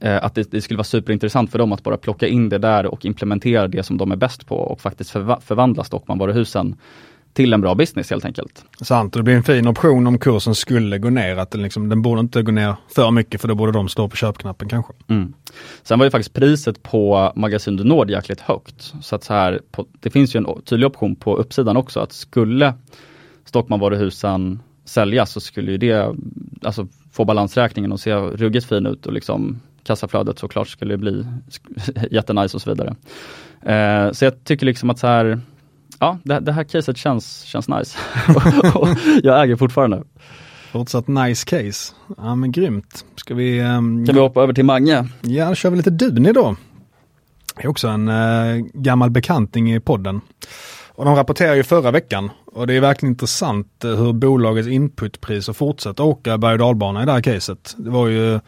[0.00, 2.86] Eh, att det, det, skulle vara superintressant för dem att bara plocka in det där
[2.86, 6.76] och implementera det som de är bäst på och faktiskt förva förvandla Stockmanvaruhusen
[7.32, 8.64] till en bra business helt enkelt.
[8.80, 11.36] Sant, det blir en fin option om kursen skulle gå ner.
[11.36, 14.08] Att den, liksom, den borde inte gå ner för mycket för då borde de stå
[14.08, 14.92] på köpknappen kanske.
[15.08, 15.32] Mm.
[15.82, 18.92] Sen var ju faktiskt priset på Magasin du Nord jäkligt högt.
[19.02, 22.12] Så att så här, på, det finns ju en tydlig option på uppsidan också att
[22.12, 22.74] skulle
[23.44, 26.14] Stockman varuhusen säljas så skulle ju det
[26.62, 31.26] alltså, få balansräkningen att se ruggigt fin ut och liksom kassaflödet såklart skulle bli
[32.10, 32.96] jättenice och så vidare.
[33.62, 35.40] Eh, så jag tycker liksom att så här,
[35.98, 37.98] ja det, det här caset känns, känns nice.
[39.22, 40.02] jag äger fortfarande.
[40.72, 41.94] Fortsatt nice case.
[42.16, 43.04] Ja men grymt.
[43.16, 43.60] Ska vi...
[43.60, 44.06] Um...
[44.06, 45.08] Ska vi hoppa över till Mange?
[45.20, 46.56] Ja, då kör vi lite Duni då.
[47.56, 50.20] Det är också en uh, gammal bekanting i podden.
[50.94, 55.52] Och de rapporterade ju förra veckan och det är verkligen intressant eh, hur bolagets inputpriser
[55.52, 57.74] fortsätter åka berg och dalbana i det här caset.
[57.78, 58.40] Det var ju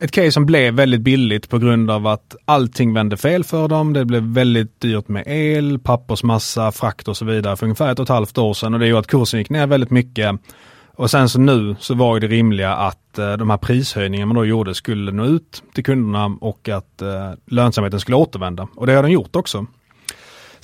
[0.00, 3.92] ett case som blev väldigt billigt på grund av att allting vände fel för dem.
[3.92, 8.02] Det blev väldigt dyrt med el, pappersmassa, frakt och så vidare för ungefär ett och
[8.02, 10.40] ett halvt år sedan och det gjorde att kursen gick ner väldigt mycket.
[10.94, 14.44] Och sen så nu så var det rimliga att eh, de här prishöjningarna man då
[14.44, 18.68] gjorde skulle nå ut till kunderna och att eh, lönsamheten skulle återvända.
[18.76, 19.66] Och det har den gjort också.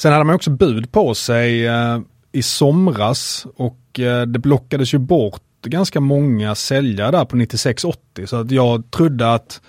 [0.03, 2.01] Sen hade man också bud på sig eh,
[2.33, 8.37] i somras och eh, det blockades ju bort ganska många säljare där på 96,80 så
[8.37, 9.61] att jag trodde att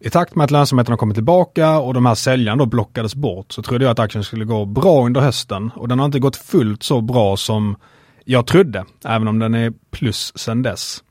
[0.00, 3.52] i takt med att lönsamheten har kommit tillbaka och de här säljarna då blockades bort
[3.52, 6.36] så trodde jag att aktien skulle gå bra under hösten och den har inte gått
[6.36, 7.76] fullt så bra som
[8.24, 11.02] jag trodde, även om den är plus sedan dess.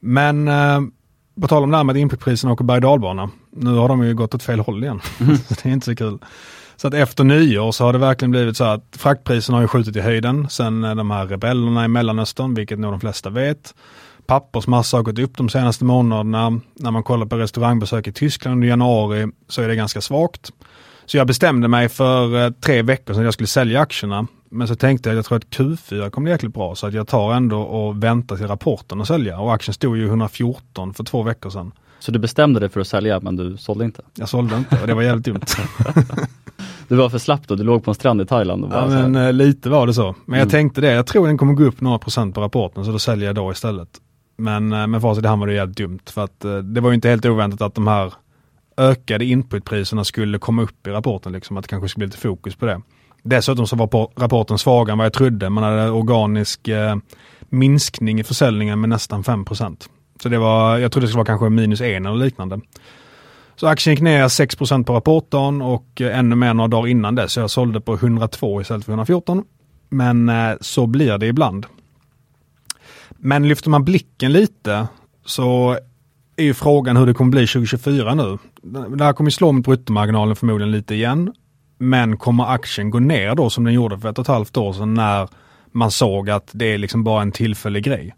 [0.00, 0.80] Men eh,
[1.40, 3.30] på tal om det här med att inputpriserna åker berg dalbana.
[3.50, 5.00] Nu har de ju gått åt fel håll igen.
[5.20, 5.36] Mm.
[5.48, 6.18] det är inte så kul.
[6.76, 9.96] Så att efter nyår så har det verkligen blivit så att fraktpriserna har ju skjutit
[9.96, 13.74] i höjden sen eh, de här rebellerna i Mellanöstern, vilket nog de flesta vet.
[14.26, 16.60] Pappersmassa har gått upp de senaste månaderna.
[16.74, 20.50] När man kollar på restaurangbesök i Tyskland under januari så är det ganska svagt.
[21.06, 24.26] Så jag bestämde mig för eh, tre veckor sedan att jag skulle sälja aktierna.
[24.48, 26.94] Men så tänkte jag att jag tror att Q4 kommer bli jäkligt bra så att
[26.94, 29.38] jag tar ändå och väntar till rapporten och sälja.
[29.38, 31.72] Och aktien stod ju 114 för två veckor sedan.
[32.04, 34.02] Så du bestämde dig för att sälja men du sålde inte?
[34.14, 35.40] Jag sålde inte och det var jävligt dumt.
[36.88, 38.64] du var för slapp då, du låg på en strand i Thailand?
[38.64, 40.02] Och ja men eh, lite var det så.
[40.24, 40.38] Men mm.
[40.38, 42.98] jag tänkte det, jag tror den kommer gå upp några procent på rapporten så då
[42.98, 43.88] säljer jag då istället.
[44.36, 46.90] Men eh, med facit i hand var det jävligt dumt för att eh, det var
[46.90, 48.12] ju inte helt oväntat att de här
[48.76, 52.56] ökade inputpriserna skulle komma upp i rapporten, liksom, att det kanske skulle bli lite fokus
[52.56, 52.80] på det.
[53.22, 55.50] Dessutom så var på rapporten svagare än vad jag trodde.
[55.50, 56.96] Man hade organisk eh,
[57.48, 59.44] minskning i försäljningen med nästan 5
[60.24, 62.60] så det var, jag trodde det skulle vara kanske minus en eller liknande.
[63.56, 67.28] Så aktien gick ner 6% på rapporten och eh, ännu mer några dagar innan det.
[67.28, 69.44] Så jag sålde på 102 istället för 114.
[69.88, 71.66] Men eh, så blir det ibland.
[73.10, 74.86] Men lyfter man blicken lite
[75.24, 75.78] så
[76.36, 78.38] är ju frågan hur det kommer bli 2024 nu.
[78.96, 81.32] Det här kommer slå mot bruttomarginalen förmodligen lite igen.
[81.78, 84.72] Men kommer aktien gå ner då som den gjorde för ett och ett halvt år
[84.72, 85.28] sedan när
[85.72, 88.14] man såg att det är liksom bara en tillfällig grej?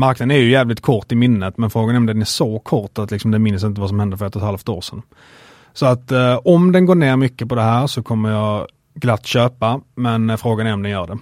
[0.00, 2.98] Marknaden är ju jävligt kort i minnet men frågan är om den är så kort
[2.98, 5.02] att liksom den minns inte vad som hände för ett och ett halvt år sedan.
[5.72, 9.26] Så att eh, om den går ner mycket på det här så kommer jag glatt
[9.26, 11.18] köpa men eh, frågan är om den gör det.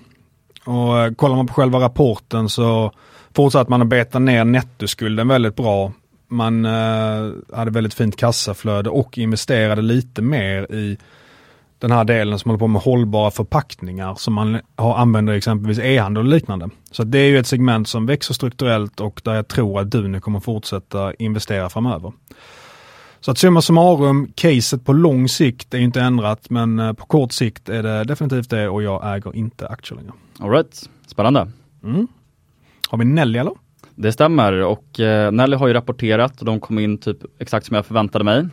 [0.64, 2.92] Och eh, kollar man på själva rapporten så
[3.34, 5.92] fortsatte man att beta ner nettoskulden väldigt bra.
[6.28, 10.98] Man eh, hade väldigt fint kassaflöde och investerade lite mer i
[11.78, 16.24] den här delen som håller på med hållbara förpackningar som man har, använder exempelvis e-handel
[16.24, 16.68] och liknande.
[16.90, 20.20] Så det är ju ett segment som växer strukturellt och där jag tror att Duni
[20.20, 22.12] kommer fortsätta investera framöver.
[23.20, 27.32] Så att summa summarum, caset på lång sikt är inte ändrat men eh, på kort
[27.32, 30.12] sikt är det definitivt det och jag äger inte aktier längre.
[30.40, 31.50] Alright, spännande.
[31.84, 32.08] Mm.
[32.88, 33.52] Har vi Nelly eller?
[33.94, 37.76] Det stämmer och eh, Nelly har ju rapporterat och de kom in typ exakt som
[37.76, 38.46] jag förväntade mig.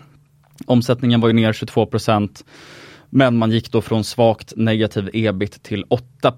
[0.65, 1.87] Omsättningen var ju ner 22
[3.09, 6.33] men man gick då från svagt negativ ebit till 8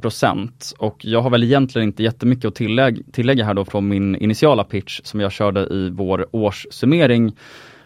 [0.77, 4.63] och jag har väl egentligen inte jättemycket att tillägga, tillägga här då från min initiala
[4.63, 7.35] pitch som jag körde i vår årssummering.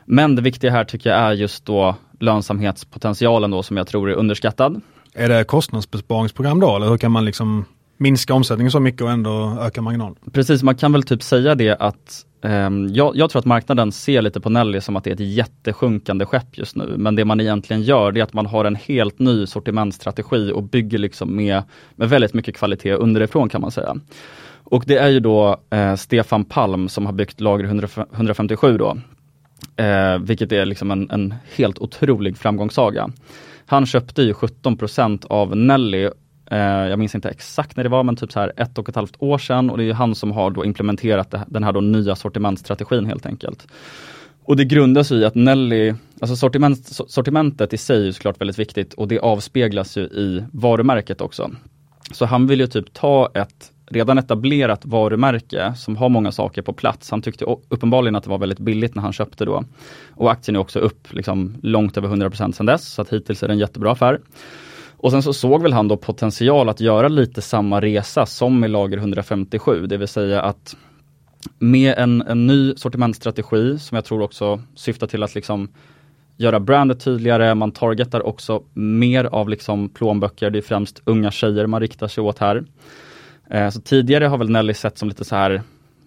[0.05, 4.13] Men det viktiga här tycker jag är just då lönsamhetspotentialen då som jag tror är
[4.13, 4.81] underskattad.
[5.13, 7.65] Är det kostnadsbesparingsprogram då eller hur kan man liksom
[7.97, 10.15] minska omsättningen så mycket och ändå öka marginalen?
[10.31, 14.21] Precis, man kan väl typ säga det att Ehm, jag, jag, tror att marknaden ser
[14.21, 16.93] lite på Nelly som att det är ett jättesjunkande skepp just nu.
[16.97, 20.63] Men det man egentligen gör det är att man har en helt ny sortimentstrategi och
[20.63, 21.63] bygger liksom med,
[21.95, 23.95] med väldigt mycket kvalitet underifrån kan man säga.
[24.63, 28.97] Och det är ju då eh, Stefan Palm som har byggt lager 100, 157 då.
[29.83, 33.09] Eh, vilket är liksom en, en helt otrolig framgångssaga.
[33.65, 36.09] Han köpte ju 17% av Nelly
[36.51, 38.95] Eh, jag minns inte exakt när det var, men typ så här ett och ett
[38.95, 42.15] halvt år sedan och det är han som har då implementerat den här då nya
[42.15, 43.67] sortimentstrategin helt enkelt.
[44.43, 48.93] Och det grundas i att Nelly, alltså sortiment, sortimentet i sig är såklart väldigt viktigt
[48.93, 51.51] och det avspeglas ju i varumärket också.
[52.11, 56.73] Så han vill ju typ ta ett redan etablerat varumärke som har många saker på
[56.73, 57.11] plats.
[57.11, 59.63] Han tyckte uppenbarligen att det var väldigt billigt när han köpte då.
[60.09, 63.47] Och aktien är också upp liksom långt över 100% sedan dess, så att hittills är
[63.47, 64.19] det en jättebra affär.
[65.01, 68.67] Och sen så såg väl han då potential att göra lite samma resa som i
[68.67, 70.75] lager 157, det vill säga att
[71.59, 75.69] med en, en ny sortimentstrategi som jag tror också syftar till att liksom
[76.37, 81.67] göra brandet tydligare, man targetar också mer av liksom plånböcker, det är främst unga tjejer
[81.67, 82.63] man riktar sig åt här.
[83.49, 85.61] Eh, så tidigare har väl Nelly sett som lite så här,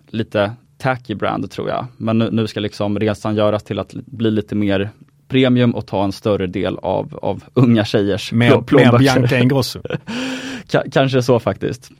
[0.08, 1.86] lite tacky brand tror jag.
[1.96, 4.90] Men nu, nu ska liksom resan göras till att bli lite mer
[5.28, 8.92] premium och ta en större del av, av unga tjejers mer, plånböcker.
[8.92, 9.80] Mer Bianca Ingrosso.
[10.92, 11.90] kanske så faktiskt.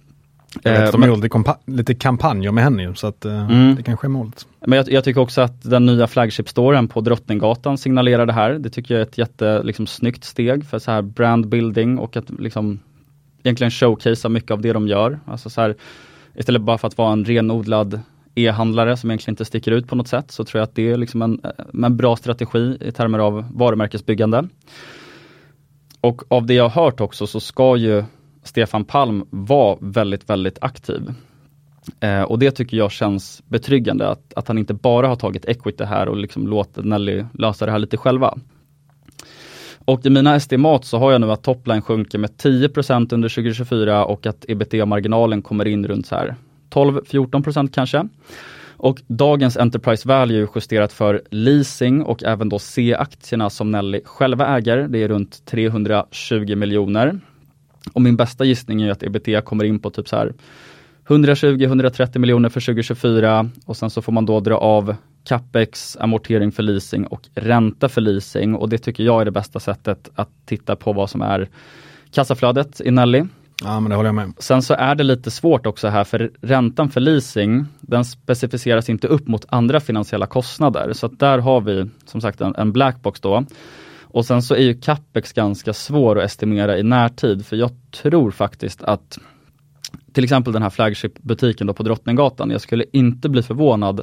[0.63, 3.75] Jag vet, de har gjort lite, lite kampanjer med henne så att eh, mm.
[3.75, 4.47] det kanske är målet.
[4.67, 8.53] Men jag, jag, tycker också att den nya flagship-storen på Drottninggatan signalerar det här.
[8.53, 12.31] Det tycker jag är ett jätte, liksom, snyggt steg för så här brandbuilding och att
[12.39, 12.81] liksom
[13.43, 15.21] egentligen showcasea mycket av det de gör.
[15.27, 15.75] Alltså så här,
[16.35, 18.01] istället bara för att vara en renodlad
[18.35, 20.97] e-handlare som egentligen inte sticker ut på något sätt så tror jag att det är
[20.97, 24.49] liksom en, eh, en bra strategi i termer av varumärkesbyggande.
[26.01, 28.05] Och av det jag har hört också så ska ju
[28.43, 31.15] Stefan Palm vara väldigt, väldigt aktiv.
[32.01, 35.85] Eh, och det tycker jag känns betryggande att, att han inte bara har tagit equity
[35.85, 38.39] här och liksom låtit Nelly lösa det här lite själva.
[39.85, 44.05] Och i mina estimat så har jag nu att topline sjunker med 10% under 2024
[44.05, 46.37] och att ebitda-marginalen kommer in runt så här
[46.75, 48.09] 12-14% kanske.
[48.77, 54.89] Och dagens Enterprise Value justerat för leasing och även då C-aktierna som Nelly själva äger,
[54.89, 57.21] det är runt 320 miljoner.
[57.93, 60.33] Och min bästa gissning är att ebitda kommer in på typ så här
[61.07, 66.63] 120-130 miljoner för 2024 och sen så får man då dra av capex, amortering för
[66.63, 70.77] leasing och ränta för leasing och det tycker jag är det bästa sättet att titta
[70.77, 71.49] på vad som är
[72.11, 73.25] kassaflödet i Nelly.
[73.63, 76.31] Ja men det håller jag med Sen så är det lite svårt också här för
[76.41, 81.61] räntan för leasing den specificeras inte upp mot andra finansiella kostnader så att där har
[81.61, 83.45] vi som sagt en, en blackbox då.
[84.03, 88.31] Och sen så är ju capex ganska svår att estimera i närtid för jag tror
[88.31, 89.19] faktiskt att
[90.13, 94.01] till exempel den här flagship-butiken på Drottninggatan, jag skulle inte bli förvånad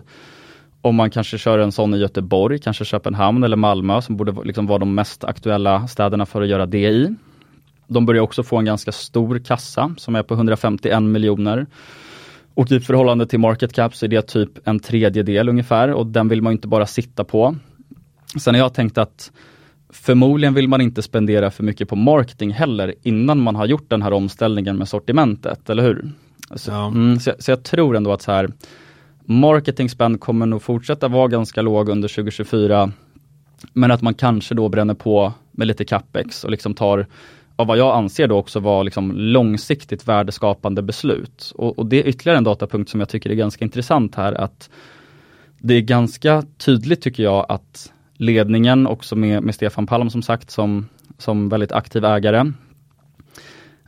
[0.81, 4.67] om man kanske kör en sån i Göteborg, kanske Köpenhamn eller Malmö som borde liksom
[4.67, 7.15] vara de mest aktuella städerna för att göra det i.
[7.93, 11.65] De börjar också få en ganska stor kassa som är på 151 miljoner.
[12.53, 16.27] Och i förhållande till market cap så är det typ en tredjedel ungefär och den
[16.27, 17.55] vill man inte bara sitta på.
[18.39, 19.31] Sen har jag tänkt att
[19.89, 24.01] förmodligen vill man inte spendera för mycket på marketing heller innan man har gjort den
[24.01, 26.11] här omställningen med sortimentet, eller hur?
[26.55, 26.87] Så, ja.
[26.87, 28.49] mm, så, så, jag tror ändå att så här
[29.25, 32.91] marketing spend kommer nog fortsätta vara ganska låg under 2024.
[33.73, 37.07] Men att man kanske då bränner på med lite capex och liksom tar
[37.55, 41.51] av vad jag anser då också vara liksom långsiktigt värdeskapande beslut.
[41.55, 44.69] Och, och, det är ytterligare en datapunkt som jag tycker är ganska intressant här att
[45.59, 50.51] det är ganska tydligt tycker jag att ledningen också med, med Stefan Palm som sagt
[50.51, 52.51] som, som väldigt aktiv ägare.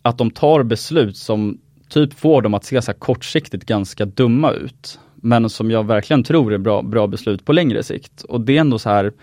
[0.02, 1.58] Att de tar beslut som
[1.90, 5.00] typ får dem att se så kortsiktigt ganska dumma ut.
[5.16, 8.24] Men som jag verkligen tror är bra, bra beslut på längre sikt.
[8.24, 9.14] Och det är ändå så här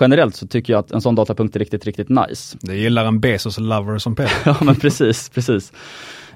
[0.00, 2.58] generellt så tycker jag att en sån datapunkt är riktigt, riktigt nice.
[2.60, 4.36] Det gillar en Bezos-lover som Peter.
[4.44, 5.72] ja men precis, precis.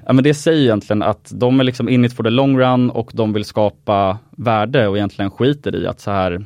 [0.05, 2.89] Ja men det säger egentligen att de är liksom in it for the long run
[2.89, 6.45] och de vill skapa värde och egentligen skiter i att så här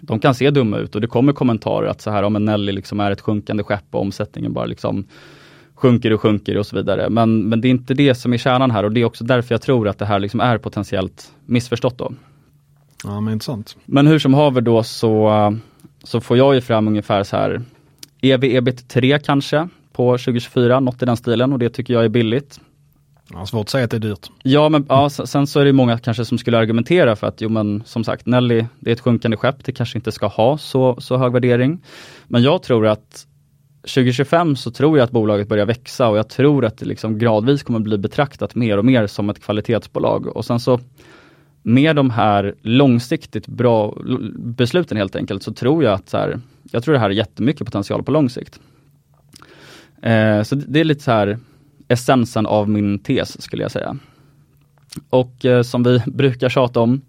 [0.00, 2.72] de kan se dumma ut och det kommer kommentarer att så här, om en Nelly
[2.72, 5.06] liksom är ett sjunkande skepp och omsättningen bara liksom
[5.74, 7.10] sjunker och sjunker och så vidare.
[7.10, 9.54] Men, men det är inte det som är kärnan här och det är också därför
[9.54, 12.12] jag tror att det här liksom är potentiellt missförstått då.
[13.04, 13.76] Ja men intressant.
[13.84, 15.28] Men hur som haver då så,
[16.06, 17.62] så får jag ju fram ungefär så här
[18.22, 22.08] EV ebit 3 kanske på 2024, något i den stilen och det tycker jag är
[22.08, 22.60] billigt.
[23.32, 24.30] Ja, svårt att säga att det är dyrt.
[24.42, 27.48] Ja, men ja, sen så är det många kanske som skulle argumentera för att, jo
[27.48, 30.96] men som sagt, Nelly, det är ett sjunkande skepp, det kanske inte ska ha så,
[31.00, 31.82] så hög värdering.
[32.28, 33.26] Men jag tror att
[33.80, 37.62] 2025 så tror jag att bolaget börjar växa och jag tror att det liksom gradvis
[37.62, 40.26] kommer bli betraktat mer och mer som ett kvalitetsbolag.
[40.26, 40.80] Och sen så
[41.66, 43.98] med de här långsiktigt bra
[44.38, 47.66] besluten helt enkelt så tror jag att så här, jag tror det här är jättemycket
[47.66, 48.60] potential på lång sikt.
[50.02, 51.38] Eh, så det är lite så här
[51.88, 53.96] essensen av min tes skulle jag säga.
[55.10, 57.00] Och eh, som vi brukar tjata om,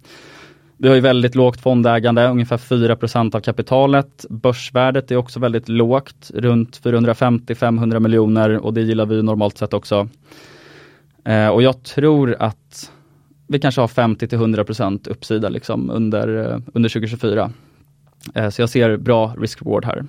[0.77, 4.25] vi har ju väldigt lågt fondägande, ungefär 4% av kapitalet.
[4.29, 10.09] Börsvärdet är också väldigt lågt, runt 450-500 miljoner och det gillar vi normalt sett också.
[11.25, 12.91] Eh, och jag tror att
[13.48, 17.52] vi kanske har 50 till 100 % uppsida liksom under, eh, under 2024.
[18.35, 20.06] Eh, så jag ser bra risk-reward här.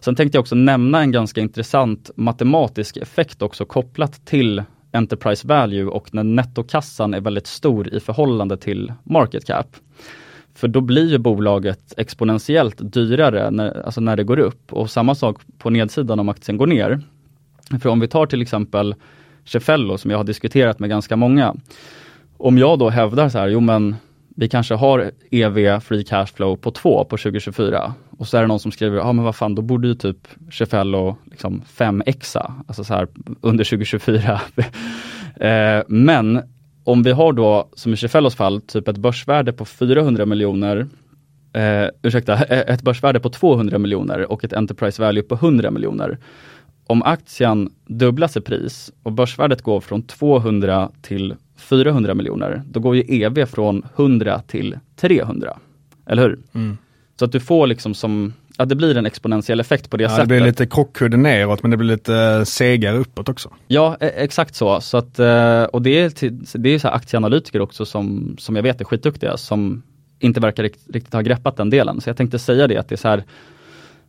[0.00, 4.62] Sen tänkte jag också nämna en ganska intressant matematisk effekt också kopplat till
[4.92, 9.76] Enterprise Value och när nettokassan är väldigt stor i förhållande till market cap.
[10.54, 15.14] För då blir ju bolaget exponentiellt dyrare när, alltså när det går upp och samma
[15.14, 17.00] sak på nedsidan om aktien går ner.
[17.82, 18.94] För om vi tar till exempel
[19.44, 21.54] Cefello som jag har diskuterat med ganska många.
[22.36, 23.96] Om jag då hävdar så här, jo men
[24.36, 28.46] vi kanske har EV free cash flow på 2 på 2024 och så är det
[28.46, 32.84] någon som skriver, ja men vad fan då borde ju typ Cefello liksom 5xa, alltså
[32.84, 33.08] så här
[33.40, 34.40] under 2024.
[35.36, 36.42] eh, men
[36.84, 40.86] om vi har då, som i Cefellos fall, typ ett börsvärde på 400 miljoner
[41.52, 46.18] eh, ursäkta, eh, ett börsvärde på 200 miljoner och ett Enterprise Value på 100 miljoner.
[46.86, 51.34] Om aktien dubblas i pris och börsvärdet går från 200 till
[51.64, 55.58] 400 miljoner, då går ju EV från 100 till 300.
[56.06, 56.38] Eller hur?
[56.54, 56.78] Mm.
[57.18, 60.08] Så att du får liksom som, ja det blir en exponentiell effekt på det Ja,
[60.10, 60.24] sättet.
[60.24, 63.50] det blir lite krockkudde neråt men det blir lite segare uppåt också.
[63.66, 64.80] Ja, e- exakt så.
[64.80, 68.62] så att, eh, och det är, till, det är så aktieanalytiker också som, som jag
[68.62, 69.82] vet är skitduktiga som
[70.18, 72.00] inte verkar rikt, riktigt ha greppat den delen.
[72.00, 73.24] Så jag tänkte säga det att det är så här,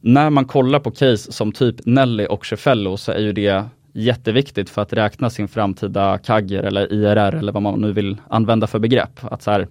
[0.02, 3.64] när man kollar på case som typ Nelly och Cefello så är ju det
[3.96, 8.68] jätteviktigt för att räkna sin framtida kagger eller IRR eller vad man nu vill använda
[8.68, 9.20] för begrepp.
[9.22, 9.68] Att så här,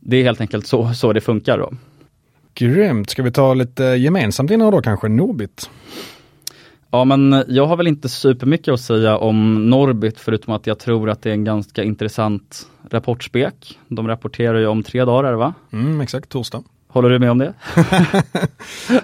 [0.00, 1.72] det är helt enkelt så, så det funkar då.
[2.54, 5.70] Grymt, ska vi ta lite gemensamt innan då kanske Nobit?
[6.90, 11.10] Ja men jag har väl inte supermycket att säga om Norbit förutom att jag tror
[11.10, 13.78] att det är en ganska intressant rapportspek.
[13.88, 15.54] De rapporterar ju om tre dagar va?
[15.72, 16.62] Mm, exakt, torsdag.
[16.88, 17.54] Håller du med om det?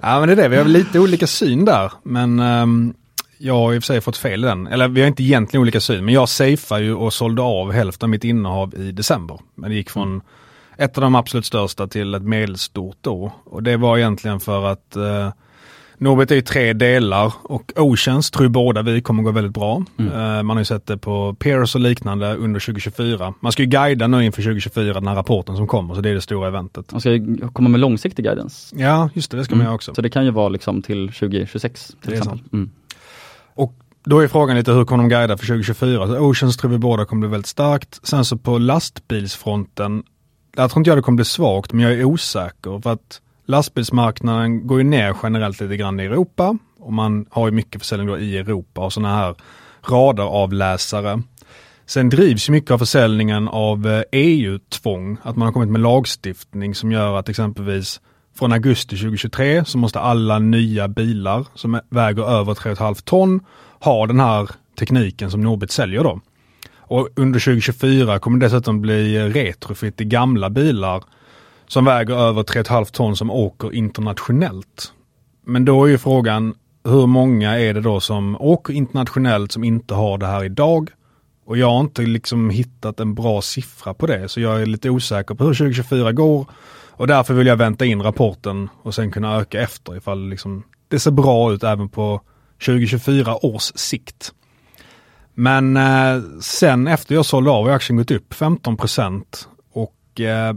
[0.03, 1.93] Ja men det är det, vi har lite olika syn där.
[2.03, 2.95] Men um,
[3.43, 4.67] jag har i och för sig fått fel i den.
[4.67, 8.07] Eller vi har inte egentligen olika syn, men jag safeade ju och sålde av hälften
[8.07, 9.41] av mitt innehav i december.
[9.55, 10.21] Men det gick från
[10.77, 13.33] ett av de absolut största till ett medelstort då.
[13.45, 15.31] Och det var egentligen för att uh,
[15.99, 19.85] Nobit är ju tre delar och Oceans tror båda vi kommer gå väldigt bra.
[19.99, 20.13] Mm.
[20.13, 23.35] Eh, man har ju sett det på peers och liknande under 2024.
[23.41, 26.15] Man ska ju guida nu inför 2024 den här rapporten som kommer, så det är
[26.15, 26.89] det stora eventet.
[26.89, 28.77] De ska ju komma med långsiktig guidance.
[28.77, 29.95] Ja, just det, det ska man göra också.
[29.95, 32.41] Så det kan ju vara liksom till 2026 till Det exempel.
[33.55, 33.75] Och
[34.05, 36.07] då är frågan lite hur kommer de guida för 2024?
[36.07, 38.01] Så Oceans tror vi båda kommer bli väldigt starkt.
[38.03, 40.03] Sen så på lastbilsfronten,
[40.57, 44.67] där tror inte jag det kommer bli svagt, men jag är osäker för att lastbilsmarknaden
[44.67, 48.19] går ju ner generellt lite grann i Europa och man har ju mycket försäljning då
[48.19, 49.35] i Europa och sådana här
[49.89, 51.23] radaravläsare.
[51.87, 56.75] Sen drivs mycket av försäljningen av eh, e EU-tvång, att man har kommit med lagstiftning
[56.75, 58.01] som gör att exempelvis
[58.35, 63.41] från augusti 2023 så måste alla nya bilar som väger över 3,5 ton
[63.81, 66.21] ha den här tekniken som Norbit säljer då.
[66.77, 71.03] Och under 2024 kommer det dessutom bli retrofit i gamla bilar
[71.67, 74.93] som väger över 3,5 ton som åker internationellt.
[75.47, 76.55] Men då är ju frågan,
[76.85, 80.91] hur många är det då som åker internationellt som inte har det här idag?
[81.47, 84.91] Och jag har inte liksom hittat en bra siffra på det, så jag är lite
[84.91, 86.47] osäker på hur 2024 går.
[86.97, 90.99] Och därför vill jag vänta in rapporten och sen kunna öka efter ifall liksom det
[90.99, 92.21] ser bra ut även på
[92.67, 94.33] 2024 års sikt.
[95.35, 99.25] Men eh, sen efter jag sålde av har aktien gått upp 15%
[99.73, 100.55] och eh,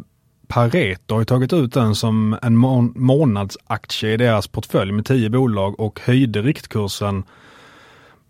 [0.47, 5.79] Pareto har tagit ut den som en må månadsaktie i deras portfölj med 10 bolag
[5.79, 7.23] och höjde riktkursen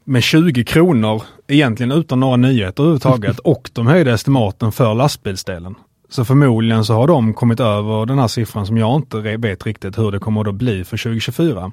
[0.03, 5.75] med 20 kronor, egentligen utan några nyheter överhuvudtaget och de höjde estimaten för lastbilsdelen.
[6.09, 9.97] Så förmodligen så har de kommit över den här siffran som jag inte vet riktigt
[9.97, 11.71] hur det kommer att bli för 2024.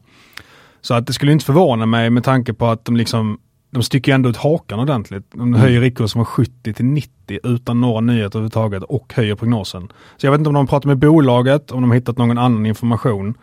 [0.80, 3.38] Så att det skulle inte förvåna mig med tanke på att de liksom
[3.70, 5.24] de sticker ändå ut hakan ordentligt.
[5.34, 9.88] De höjer riktkursen från 70 till 90 utan några nyheter överhuvudtaget och höjer prognosen.
[10.16, 12.66] Så jag vet inte om de pratar med bolaget, om de har hittat någon annan
[12.66, 13.34] information.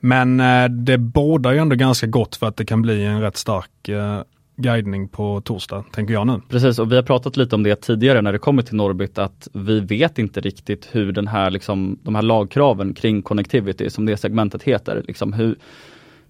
[0.00, 3.36] Men eh, det bådar ju ändå ganska gott för att det kan bli en rätt
[3.36, 4.20] stark eh,
[4.60, 6.40] guidning på torsdag, tänker jag nu.
[6.48, 9.48] Precis, och vi har pratat lite om det tidigare när det kommer till Norbit att
[9.52, 14.16] vi vet inte riktigt hur den här, liksom, de här lagkraven kring connectivity, som det
[14.16, 15.56] segmentet heter, liksom hur,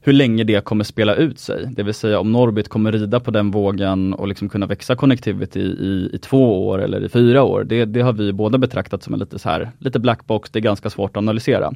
[0.01, 1.69] hur länge det kommer spela ut sig.
[1.77, 5.61] Det vill säga om Norbit kommer rida på den vågen och liksom kunna växa connectivity
[5.61, 7.65] i, i två år eller i fyra år.
[7.65, 10.61] Det, det har vi båda betraktat som en lite så här, lite blackbox, det är
[10.61, 11.73] ganska svårt att analysera.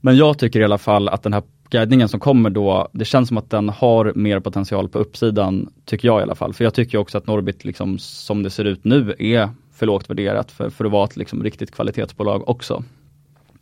[0.00, 3.28] Men jag tycker i alla fall att den här guidningen som kommer då, det känns
[3.28, 6.54] som att den har mer potential på uppsidan, tycker jag i alla fall.
[6.54, 10.10] För jag tycker också att Norbit, liksom, som det ser ut nu, är för lågt
[10.10, 12.84] värderat för, för att vara ett liksom, riktigt kvalitetsbolag också.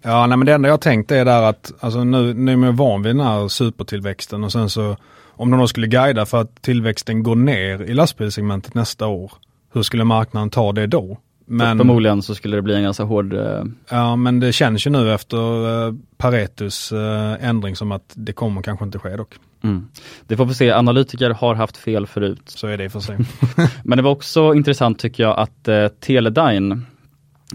[0.03, 2.77] Ja, nej, men det enda jag tänkt är där att alltså, nu, nu är man
[2.77, 4.97] van vid den här supertillväxten och sen så
[5.27, 9.33] om de då skulle guida för att tillväxten går ner i lastbilssegmentet nästa år,
[9.73, 11.19] hur skulle marknaden ta det då?
[11.47, 13.35] Men, förmodligen så skulle det bli en ganska hård...
[13.35, 13.65] Eh...
[13.89, 18.63] Ja men det känns ju nu efter eh, Paretos eh, ändring som att det kommer
[18.63, 19.35] kanske inte ske dock.
[19.65, 19.89] Mm.
[20.27, 22.43] Det får vi se, analytiker har haft fel förut.
[22.45, 23.19] Så är det för sig.
[23.85, 26.81] men det var också intressant tycker jag att eh, Teledyne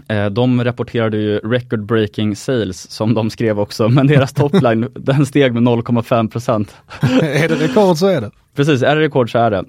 [0.08, 5.26] eh, de rapporterade ju record breaking sales som de skrev också, men deras topline den
[5.26, 6.76] steg med 0,5 procent.
[7.22, 8.30] är det rekord så är det.
[8.56, 9.64] Precis, är det rekord så är det.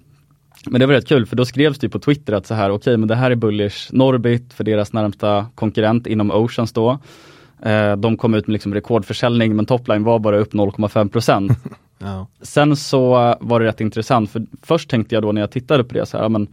[0.66, 2.76] Men det var rätt kul för då skrevs det på Twitter att så här, okej
[2.76, 7.00] okay, men det här är bullish Norbit för deras närmsta konkurrent inom Oceans då.
[7.64, 11.56] Eh, de kom ut med liksom rekordförsäljning men topline var bara upp 0,5
[11.98, 12.28] ja.
[12.42, 15.94] Sen så var det rätt intressant för först tänkte jag då när jag tittade på
[15.94, 16.48] det så här, men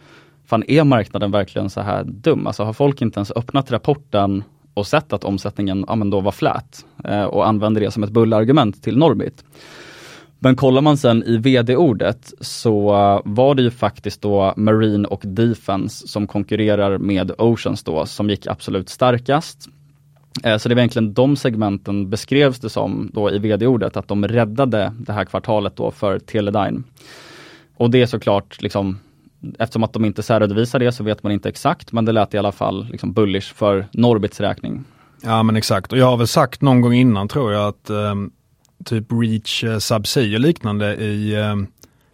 [0.47, 2.47] fan är marknaden verkligen så här dum?
[2.47, 4.45] Alltså har folk inte ens öppnat rapporten
[4.75, 8.11] och sett att omsättningen ja, men då var flat eh, och använder det som ett
[8.11, 9.45] bullargument till Norbit.
[10.39, 15.23] Men kollar man sen i vd-ordet så eh, var det ju faktiskt då Marine och
[15.25, 19.69] Defense som konkurrerar med Oceans då som gick absolut starkast.
[20.45, 24.29] Eh, så det var egentligen de segmenten beskrevs det som då i vd-ordet att de
[24.29, 26.83] räddade det här kvartalet då för Teledyne.
[27.77, 28.99] Och det är såklart liksom
[29.59, 32.39] Eftersom att de inte särredovisar det så vet man inte exakt men det lät i
[32.39, 34.85] alla fall liksom bullish för Norbits räkning.
[35.23, 38.31] Ja men exakt och jag har väl sagt någon gång innan tror jag att um
[38.85, 41.57] typ Reach eh, Subsea och liknande i eh,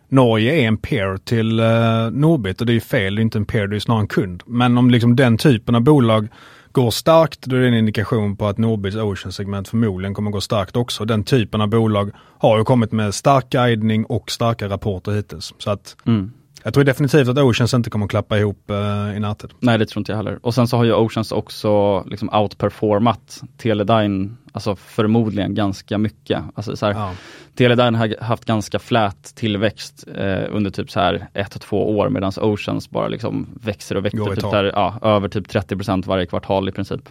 [0.09, 3.45] Norge är en peer till eh, Norbit och det är fel, det är inte en
[3.45, 4.43] peer, det är snarare en kund.
[4.47, 6.29] Men om liksom den typen av bolag
[6.73, 10.77] går starkt, då är det en indikation på att Norbits Ocean-segment förmodligen kommer gå starkt
[10.77, 11.05] också.
[11.05, 15.55] Den typen av bolag har ju kommit med stark guidning och starka rapporter hittills.
[15.59, 16.33] Så att mm.
[16.65, 19.51] Jag tror definitivt att Oceans inte kommer att klappa ihop uh, i närtid.
[19.61, 20.39] Nej det tror inte jag heller.
[20.43, 26.43] Och sen så har ju Oceans också liksom outperformat Teledyne, alltså förmodligen ganska mycket.
[26.55, 27.15] Alltså så här, ja.
[27.55, 32.33] Teledyne har haft ganska flät tillväxt eh, under typ så här ett, två år medan
[32.41, 36.73] Oceans bara liksom växer och växer typ där, ja, över typ 30% varje kvartal i
[36.73, 37.09] princip.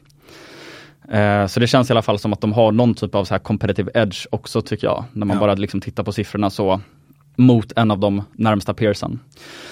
[1.12, 3.34] Eh, så det känns i alla fall som att de har någon typ av så
[3.34, 5.06] här competitive edge också tycker jag.
[5.12, 5.42] När man ja.
[5.42, 6.82] bara liksom tittar på siffrorna så
[7.36, 9.20] mot en av de närmsta peersen.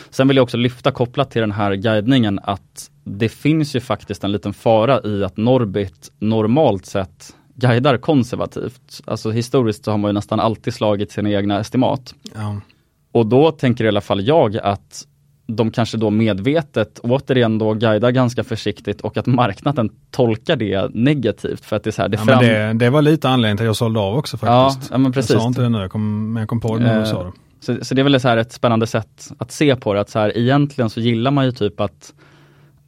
[0.10, 4.24] Sen vill jag också lyfta kopplat till den här guidningen att det finns ju faktiskt
[4.24, 9.01] en liten fara i att Norbit normalt sett guidar konservativt.
[9.05, 12.16] Alltså historiskt så har man ju nästan alltid slagit sina egna estimat.
[12.36, 12.62] Ja.
[13.12, 15.05] Och då tänker i alla fall jag att
[15.47, 21.66] de kanske då medvetet återigen då guidar ganska försiktigt och att marknaden tolkar det negativt
[21.66, 22.39] för att det är så här, det, ja, fram...
[22.39, 24.89] det, det, var lite anledningen till att jag sålde av också faktiskt.
[24.89, 25.32] Ja, ja men precis.
[25.32, 27.05] Jag sa inte det nu, jag kom, men jag kom på det när du eh,
[27.05, 27.32] sa det.
[27.60, 30.10] Så, så det är väl så här ett spännande sätt att se på det, att
[30.10, 32.14] så här, egentligen så gillar man ju typ att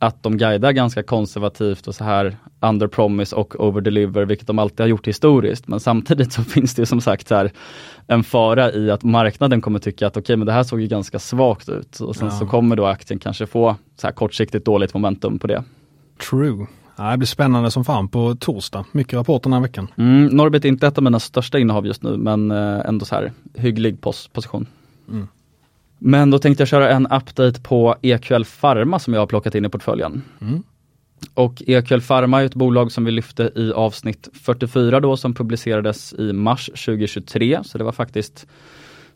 [0.02, 4.60] att de guidar ganska konservativt och så här under promise och over deliver, vilket de
[4.60, 5.68] alltid har gjort historiskt.
[5.68, 7.52] Men samtidigt så finns det som sagt här,
[8.08, 10.88] en fara i att marknaden kommer tycka att okej, okay, men det här såg ju
[10.88, 12.40] ganska svagt ut och sen ja.
[12.40, 15.64] så kommer då aktien kanske få så här kortsiktigt dåligt momentum på det.
[16.30, 16.68] True.
[17.02, 18.86] Ja, det blir spännande som fan på torsdag.
[18.92, 19.88] Mycket rapporter den här veckan.
[19.96, 23.16] Mm, Norbit är inte ett av mina största innehav just nu, men eh, ändå så
[23.16, 24.68] här hygglig pos position.
[25.10, 25.28] Mm.
[25.98, 29.66] Men då tänkte jag köra en update på EQL Pharma som jag har plockat in
[29.66, 30.22] i portföljen.
[30.42, 30.64] Mm.
[31.34, 36.14] Och EQL Pharma är ett bolag som vi lyfte i avsnitt 44 då som publicerades
[36.14, 37.60] i mars 2023.
[37.64, 38.48] Så det var faktiskt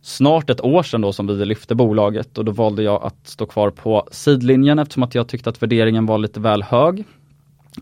[0.02, 3.46] snart ett år sedan då som vi lyfte bolaget och då valde jag att stå
[3.46, 7.04] kvar på sidlinjen eftersom att jag tyckte att värderingen var lite väl hög.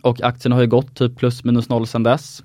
[0.02, 2.44] Och aktien har ju gått typ plus minus noll sedan dess.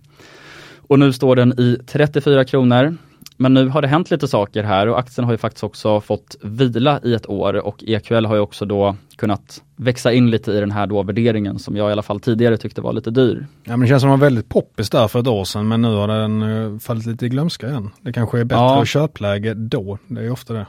[0.76, 2.96] Och nu står den i 34 kronor.
[3.40, 6.36] Men nu har det hänt lite saker här och aktien har ju faktiskt också fått
[6.42, 10.60] vila i ett år och EQL har ju också då kunnat växa in lite i
[10.60, 13.46] den här då värderingen som jag i alla fall tidigare tyckte var lite dyr.
[13.64, 15.68] Ja men det känns som att den var väldigt poppis där för ett år sedan
[15.68, 17.90] men nu har den uh, fallit lite i glömska igen.
[18.00, 18.84] Det kanske är bättre ja.
[18.84, 20.66] köpläge då, det är ofta det.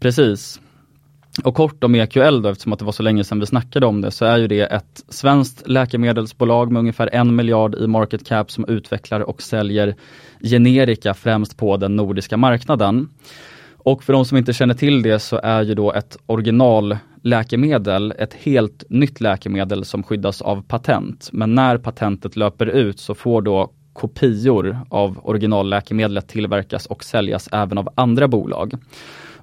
[0.00, 0.60] Precis.
[1.44, 4.00] Och kort om EQL då, eftersom att det var så länge sedan vi snackade om
[4.00, 8.50] det, så är ju det ett svenskt läkemedelsbolag med ungefär en miljard i market cap
[8.50, 9.94] som utvecklar och säljer
[10.40, 13.08] generika främst på den nordiska marknaden.
[13.76, 18.34] Och för de som inte känner till det så är ju då ett originalläkemedel ett
[18.34, 21.28] helt nytt läkemedel som skyddas av patent.
[21.32, 27.78] Men när patentet löper ut så får då kopior av originalläkemedlet tillverkas och säljas även
[27.78, 28.74] av andra bolag.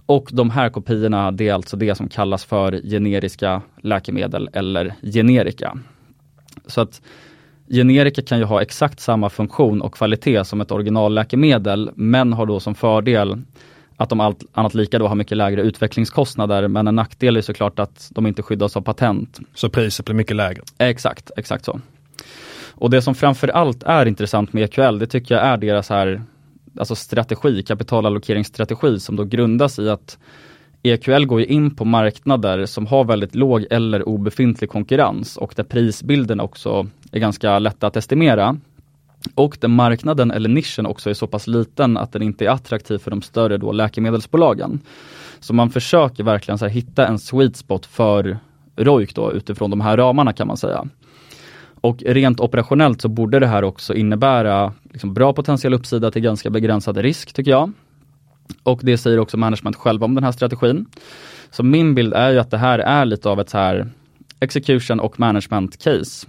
[0.06, 5.78] Och de här kopiorna, det är alltså det som kallas för generiska läkemedel eller generika.
[6.68, 7.02] Så att
[7.68, 12.60] generika kan ju ha exakt samma funktion och kvalitet som ett originalläkemedel, men har då
[12.60, 13.42] som fördel
[13.98, 17.80] att de allt annat lika då har mycket lägre utvecklingskostnader, men en nackdel är såklart
[17.80, 19.40] att de inte skyddas av patent.
[19.54, 20.62] Så priset blir mycket lägre?
[20.78, 21.80] Exakt, exakt så.
[22.78, 26.22] Och det som framförallt är intressant med EQL, det tycker jag är deras här
[26.78, 30.18] alltså strategi, kapitalallokeringsstrategi som då grundas i att
[30.84, 35.64] EQL går ju in på marknader som har väldigt låg eller obefintlig konkurrens och där
[35.64, 38.58] prisbilden också är ganska lätt att estimera.
[39.36, 42.98] Och där marknaden eller nischen också är så pass liten att den inte är attraktiv
[42.98, 44.80] för de större då läkemedelsbolagen.
[45.40, 48.38] Så man försöker verkligen så hitta en sweet spot för
[48.76, 50.88] ROIK då utifrån de här ramarna kan man säga.
[51.86, 56.50] Och rent operationellt så borde det här också innebära liksom bra potentiell uppsida till ganska
[56.50, 57.72] begränsad risk tycker jag.
[58.64, 60.86] Och det säger också management själva om den här strategin.
[61.50, 63.90] Så min bild är ju att det här är lite av ett så här
[64.40, 66.28] execution och management case.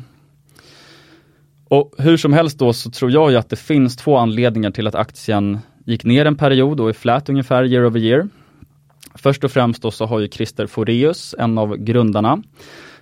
[1.69, 4.87] Och hur som helst då så tror jag ju att det finns två anledningar till
[4.87, 8.29] att aktien gick ner en period och är flat ungefär year over year.
[9.15, 12.43] Först och främst då så har ju Christer Foreus, en av grundarna,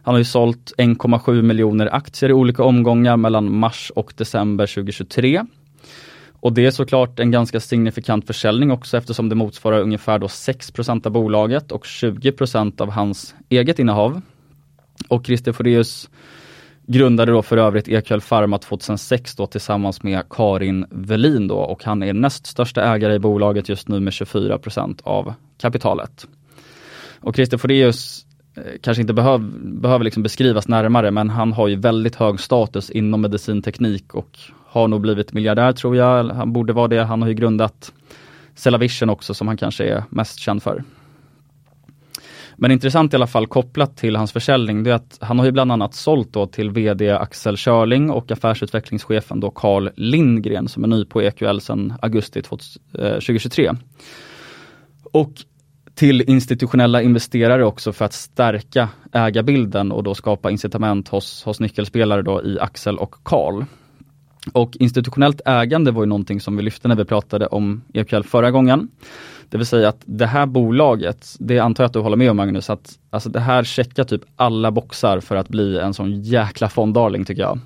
[0.05, 5.45] han har ju sålt 1,7 miljoner aktier i olika omgångar mellan mars och december 2023.
[6.33, 11.07] Och det är såklart en ganska signifikant försäljning också eftersom det motsvarar ungefär då 6%
[11.07, 14.21] av bolaget och 20% av hans eget innehav.
[15.09, 16.11] Och Christer Foreus
[16.87, 22.03] grundade då för övrigt EQL Pharma 2006 då tillsammans med Karin Velin då och han
[22.03, 26.27] är näst största ägare i bolaget just nu med 24% av kapitalet.
[27.21, 28.24] Och Christer Foreus
[28.57, 32.91] Eh, kanske inte behöv, behöver liksom beskrivas närmare men han har ju väldigt hög status
[32.91, 36.25] inom medicinteknik och har nog blivit miljardär tror jag.
[36.25, 37.05] Han borde vara det.
[37.05, 37.93] Han har ju grundat
[38.55, 40.85] Cellavision också som han kanske är mest känd för.
[42.57, 45.53] Men intressant i alla fall kopplat till hans försäljning, det är att han har ju
[45.53, 50.89] bland annat sålt då till VD Axel Körling och affärsutvecklingschefen då Carl Lindgren som är
[50.89, 53.67] ny på EQL sedan augusti 2023.
[53.67, 53.73] Eh,
[55.13, 55.33] och
[55.95, 62.23] till institutionella investerare också för att stärka ägarbilden och då skapa incitament hos, hos nyckelspelare
[62.23, 63.65] då i Axel och Carl.
[64.53, 68.51] Och institutionellt ägande var ju någonting som vi lyfte när vi pratade om EQL förra
[68.51, 68.89] gången.
[69.49, 72.37] Det vill säga att det här bolaget, det antar jag att du håller med om
[72.37, 76.69] Magnus, att alltså det här checkar typ alla boxar för att bli en sån jäkla
[76.69, 77.59] fonddarling tycker jag.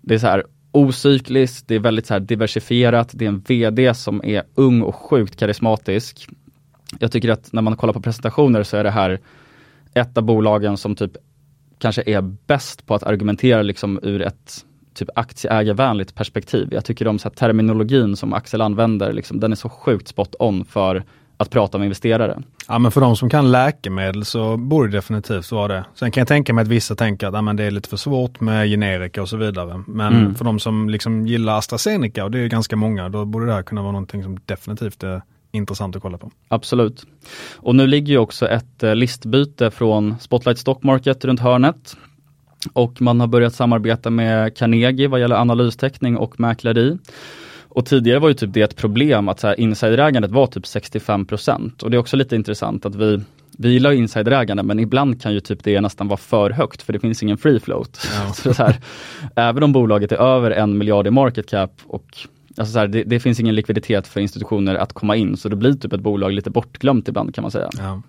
[0.00, 3.94] Det är så här ocykliskt, det är väldigt så här diversifierat, det är en VD
[3.94, 6.28] som är ung och sjukt karismatisk.
[6.98, 9.20] Jag tycker att när man kollar på presentationer så är det här
[9.94, 11.12] ett av bolagen som typ
[11.78, 14.64] kanske är bäst på att argumentera liksom ur ett
[14.94, 16.68] typ aktieägarvänligt perspektiv.
[16.72, 20.34] Jag tycker om så här, terminologin som Axel använder, liksom, den är så sjukt spot
[20.38, 21.04] on för
[21.36, 22.42] att prata med investerare.
[22.68, 25.84] Ja men för de som kan läkemedel så borde det definitivt vara det.
[25.94, 27.96] Sen kan jag tänka mig att vissa tänker att ja, men det är lite för
[27.96, 29.82] svårt med generika och så vidare.
[29.86, 30.34] Men mm.
[30.34, 33.62] för de som liksom gillar AstraZeneca, och det är ganska många, då borde det här
[33.62, 35.22] kunna vara någonting som definitivt är
[35.52, 36.30] intressant att kolla på.
[36.48, 37.06] Absolut.
[37.56, 41.96] Och nu ligger ju också ett eh, listbyte från Spotlight Stock Market runt hörnet.
[42.72, 46.98] Och man har börjat samarbeta med Carnegie vad gäller analystäckning och mäkleri.
[47.68, 51.82] Och tidigare var ju typ det ett problem att så här, insiderägandet var typ 65%
[51.82, 53.20] och det är också lite intressant att vi
[53.58, 57.00] vi gillar insiderägande men ibland kan ju typ det nästan vara för högt för det
[57.00, 58.08] finns ingen free float.
[58.14, 58.32] Ja.
[58.54, 58.76] så här,
[59.36, 62.06] även om bolaget är över en miljard i market cap och
[62.56, 65.56] alltså så här, det, det, finns ingen likviditet för institutioner att komma in så det
[65.56, 67.70] blir typ ett bolag lite bortglömt ibland kan man säga.
[67.78, 68.02] Ja.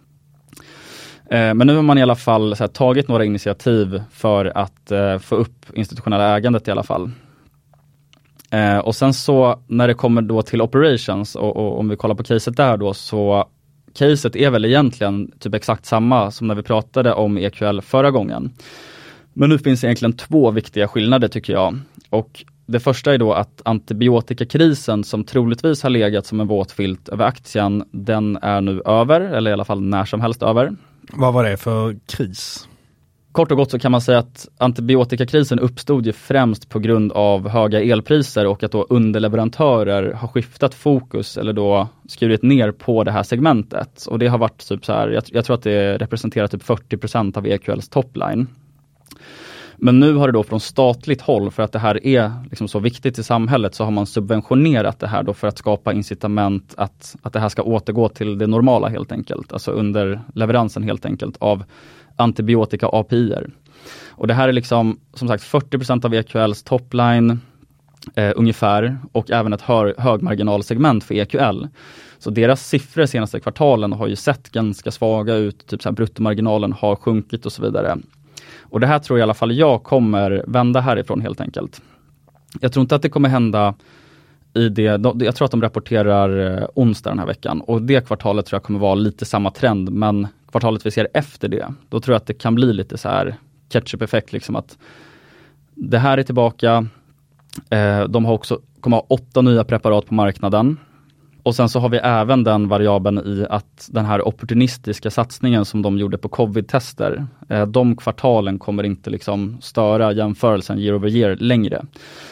[1.31, 5.17] Eh, men nu har man i alla fall här, tagit några initiativ för att eh,
[5.17, 7.11] få upp institutionella ägandet i alla fall.
[8.51, 12.15] Eh, och sen så när det kommer då till operations och, och, om vi kollar
[12.15, 13.47] på caset där då så
[13.93, 18.51] caset är väl egentligen typ exakt samma som när vi pratade om EQL förra gången.
[19.33, 21.79] Men nu finns egentligen två viktiga skillnader tycker jag.
[22.09, 27.09] Och det första är då att antibiotikakrisen som troligtvis har legat som en våt filt
[27.09, 30.76] över aktien, den är nu över, eller i alla fall när som helst över.
[31.13, 32.67] Vad var det för kris?
[33.32, 37.49] Kort och gott så kan man säga att antibiotikakrisen uppstod ju främst på grund av
[37.49, 43.11] höga elpriser och att då underleverantörer har skiftat fokus eller då skurit ner på det
[43.11, 44.05] här segmentet.
[44.05, 47.38] Och det har varit typ så här, jag, jag tror att det representerar typ 40%
[47.38, 48.47] av EQLs topline.
[49.84, 52.79] Men nu har det då från statligt håll, för att det här är liksom så
[52.79, 57.15] viktigt i samhället, så har man subventionerat det här då för att skapa incitament att,
[57.21, 59.53] att det här ska återgå till det normala helt enkelt.
[59.53, 61.63] Alltså under leveransen helt enkelt av
[62.15, 63.49] antibiotika API-er.
[64.09, 67.39] Och det här är liksom som sagt 40% av EQLs topline
[68.15, 71.67] eh, ungefär och även ett hör, högmarginalsegment för EQL.
[72.19, 76.73] Så deras siffror senaste kvartalen har ju sett ganska svaga ut, typ så här bruttomarginalen
[76.73, 77.97] har sjunkit och så vidare.
[78.72, 81.82] Och det här tror i alla fall jag kommer vända härifrån helt enkelt.
[82.59, 83.76] Jag tror inte att det kommer hända
[84.53, 84.82] i det,
[85.19, 88.63] jag tror att de rapporterar eh, onsdag den här veckan och det kvartalet tror jag
[88.63, 92.28] kommer vara lite samma trend men kvartalet vi ser efter det, då tror jag att
[92.28, 93.36] det kan bli lite så här
[93.69, 94.78] catch-up-effekt liksom att
[95.76, 96.88] det här är tillbaka.
[97.69, 100.78] Eh, de har också, kommer ha åtta nya preparat på marknaden
[101.43, 105.81] och sen så har vi även den variabeln i att den här opportunistiska satsningen som
[105.81, 111.35] de gjorde på covid-tester, eh, de kvartalen kommer inte liksom störa jämförelsen year over year
[111.35, 111.85] längre.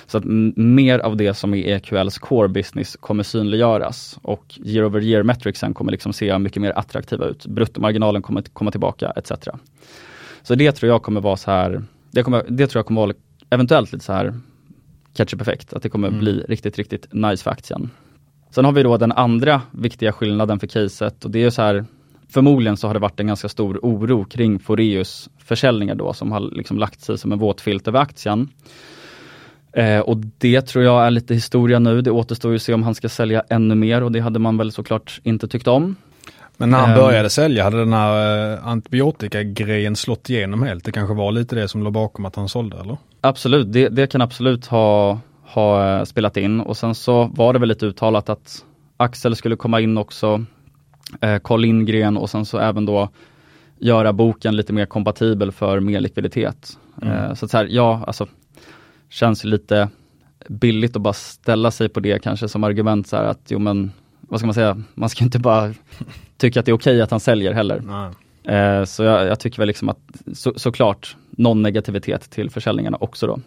[0.07, 0.23] Så att
[0.55, 5.73] mer av det som är EQLs core business kommer synliggöras och year over year metricsen
[5.73, 7.45] kommer liksom se mycket mer attraktiva ut.
[7.45, 9.31] Bruttomarginalen kommer komma tillbaka etc.
[10.41, 13.13] Så det tror jag kommer vara så här, det, kommer, det tror jag kommer vara
[13.49, 14.33] eventuellt lite så här
[15.13, 16.19] catch-up-effekt, att det kommer mm.
[16.19, 17.89] bli riktigt, riktigt nice för aktien.
[18.49, 21.85] Sen har vi då den andra viktiga skillnaden för caset och det är så här
[22.31, 26.39] Förmodligen så har det varit en ganska stor oro kring Foreus försäljningar då som har
[26.39, 28.49] liksom lagt sig som en våt filt över aktien.
[29.73, 32.01] Eh, och det tror jag är lite historia nu.
[32.01, 34.57] Det återstår ju att se om han ska sälja ännu mer och det hade man
[34.57, 35.95] väl såklart inte tyckt om.
[36.57, 40.85] Men när han eh, började sälja, hade den här eh, antibiotikagrejen slått igenom helt?
[40.85, 42.97] Det kanske var lite det som låg bakom att han sålde eller?
[43.21, 45.19] Absolut, det, det kan absolut ha
[45.53, 48.65] ha eh, spelat in och sen så var det väl lite uttalat att
[48.97, 50.45] Axel skulle komma in också,
[51.21, 53.09] eh, Carl Lindgren och sen så även då
[53.79, 56.77] göra boken lite mer kompatibel för mer likviditet.
[57.01, 57.13] Mm.
[57.13, 58.27] Eh, så att så här, ja, alltså
[59.09, 59.89] känns lite
[60.47, 63.91] billigt att bara ställa sig på det kanske som argument så här att jo men
[64.19, 65.73] vad ska man säga, man ska inte bara
[66.37, 67.81] tycka att det är okej okay att han säljer heller.
[68.43, 69.99] Eh, så jag, jag, tycker väl liksom att
[70.33, 73.39] så, såklart någon negativitet till försäljningarna också då.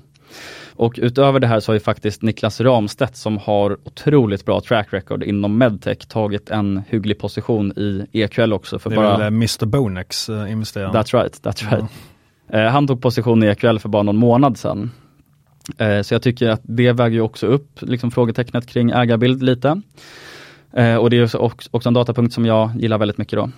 [0.75, 4.89] Och utöver det här så har ju faktiskt Niklas Ramstedt som har otroligt bra track
[4.91, 8.79] record inom medtech tagit en hygglig position i EQL också.
[8.79, 9.11] För det är bara...
[9.11, 10.95] väl eh, Mr Bonex äh, investeraren?
[10.95, 11.91] That's right, that's right.
[12.49, 12.73] Mm.
[12.73, 14.91] han tog position i EQL för bara någon månad sedan.
[16.03, 19.81] så jag tycker att det väger ju också upp liksom frågetecknet kring ägarbild lite.
[21.01, 21.37] och det är
[21.71, 23.51] också en datapunkt som jag gillar väldigt mycket då.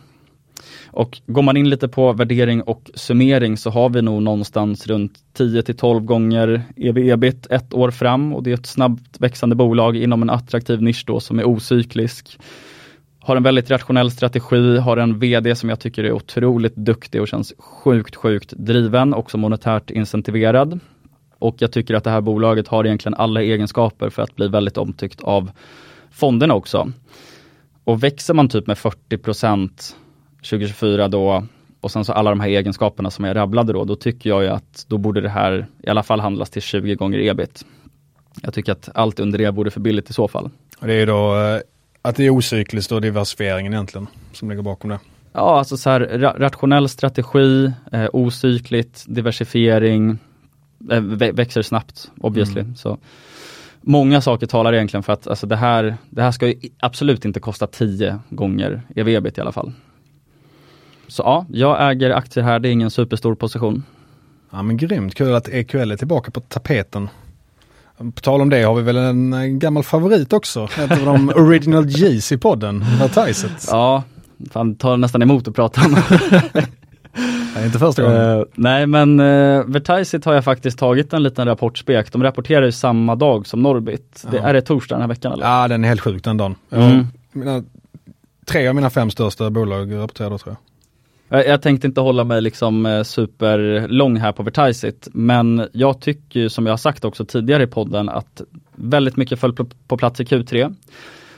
[0.86, 5.18] Och går man in lite på värdering och summering så har vi nog någonstans runt
[5.32, 9.96] 10 till 12 gånger ev-ebit ett år fram och det är ett snabbt växande bolag
[9.96, 12.38] inom en attraktiv nisch då som är ocyklisk.
[13.20, 17.28] Har en väldigt rationell strategi, har en VD som jag tycker är otroligt duktig och
[17.28, 20.80] känns sjukt, sjukt driven, också monetärt incentiverad.
[21.38, 24.76] Och jag tycker att det här bolaget har egentligen alla egenskaper för att bli väldigt
[24.76, 25.50] omtyckt av
[26.10, 26.92] fonderna också.
[27.84, 29.18] Och växer man typ med 40
[30.44, 31.44] 2024 då
[31.80, 34.48] och sen så alla de här egenskaperna som jag rabblade då, då tycker jag ju
[34.48, 37.64] att då borde det här i alla fall handlas till 20 gånger ebit.
[38.42, 40.50] Jag tycker att allt under det borde för billigt i så fall.
[40.80, 41.60] Och det är då eh,
[42.02, 44.98] att det är ocykliskt och diversifieringen egentligen som ligger bakom det?
[45.32, 50.18] Ja, alltså så här ra rationell strategi, eh, ocykligt, diversifiering,
[50.90, 51.00] eh,
[51.32, 52.60] växer snabbt obviously.
[52.60, 52.76] Mm.
[52.76, 52.98] Så
[53.86, 57.66] Många saker talar egentligen för att alltså det, här, det här ska absolut inte kosta
[57.66, 59.72] 10 gånger ev-ebit i alla fall.
[61.08, 63.82] Så ja, jag äger aktier här, det är ingen superstor position.
[64.50, 67.08] Ja men grymt, kul att EQL är tillbaka på tapeten.
[67.96, 71.84] På tal om det har vi väl en gammal favorit också, ett av de original
[71.84, 73.68] G's i podden, Vertiset.
[73.70, 74.02] Ja,
[74.50, 75.96] fan tar nästan emot att prata om.
[77.54, 78.20] Nej, inte första gången.
[78.20, 82.12] Uh, nej men uh, Vertiset har jag faktiskt tagit en liten rapportspek.
[82.12, 84.24] De rapporterar ju samma dag som Norbit.
[84.30, 85.46] Det, är det torsdag den här veckan eller?
[85.46, 86.54] Ja den är helt sjuk den dagen.
[86.70, 87.06] Mm.
[87.32, 87.62] Mina,
[88.46, 90.73] tre av mina fem största bolag rapporterar då tror jag.
[91.28, 96.66] Jag tänkte inte hålla mig liksom eh, superlång här på Vertiseit, men jag tycker som
[96.66, 98.42] jag har sagt också tidigare i podden att
[98.74, 99.56] väldigt mycket föll
[99.88, 100.74] på plats i Q3.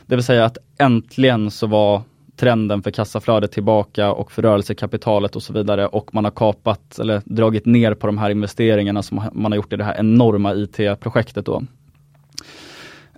[0.07, 2.03] Det vill säga att äntligen så var
[2.37, 7.23] trenden för kassaflödet tillbaka och för rörelsekapitalet och så vidare och man har kapat eller
[7.25, 11.47] dragit ner på de här investeringarna som man har gjort i det här enorma IT-projektet
[11.47, 11.63] då.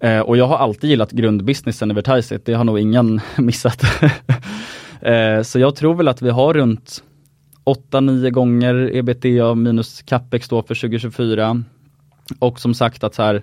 [0.01, 3.83] Eh, och jag har alltid gillat grundbusinessen i Vertiseit, det har nog ingen missat.
[5.01, 7.03] Eh, så jag tror väl att vi har runt
[7.65, 11.65] 8-9 gånger ebitda minus capex då för 2024.
[12.39, 13.43] Och som sagt att så här,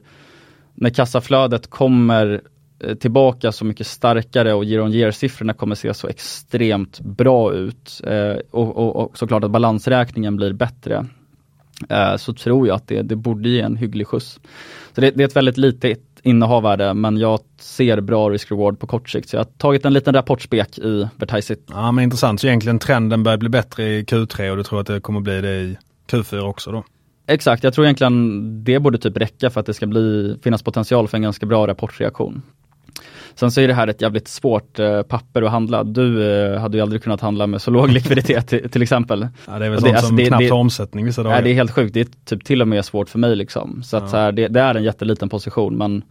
[0.74, 2.41] när kassaflödet kommer
[2.80, 7.53] eh, tillbaka så mycket starkare och year on year siffrorna kommer se så extremt bra
[7.53, 11.06] ut eh, och, och, och, såklart att balansräkningen blir bättre.
[11.89, 14.39] Eh, så tror jag att det, det borde ge en hygglig skjuts.
[14.95, 18.80] Så det, det är ett väldigt litet innehav är det, men jag ser bra risk-reward
[18.80, 19.30] på kort sikt.
[19.30, 21.66] Så jag har tagit en liten rapportspek i Vertisit.
[21.68, 24.88] Ja men intressant, så egentligen trenden börjar bli bättre i Q3 och du tror att
[24.88, 25.78] det kommer bli det i
[26.12, 26.84] Q4 också då?
[27.28, 31.08] Exakt, jag tror egentligen det borde typ räcka för att det ska bli, finnas potential
[31.08, 32.42] för en ganska bra rapportreaktion.
[33.36, 35.84] Sen så är det här ett jävligt svårt eh, papper att handla.
[35.84, 39.28] Du eh, hade ju aldrig kunnat handla med så låg likviditet till, till, exempel.
[39.48, 41.36] Ja, det är väl sånt alltså, som det, knappt har omsättning vissa dagar.
[41.36, 41.93] Nej, det är helt sjukt.
[41.93, 43.84] Det är typ till och med svårt för mig liksom.
[43.84, 44.10] Så, att, ja.
[44.10, 46.04] så här, det, det, är en jätteliten position men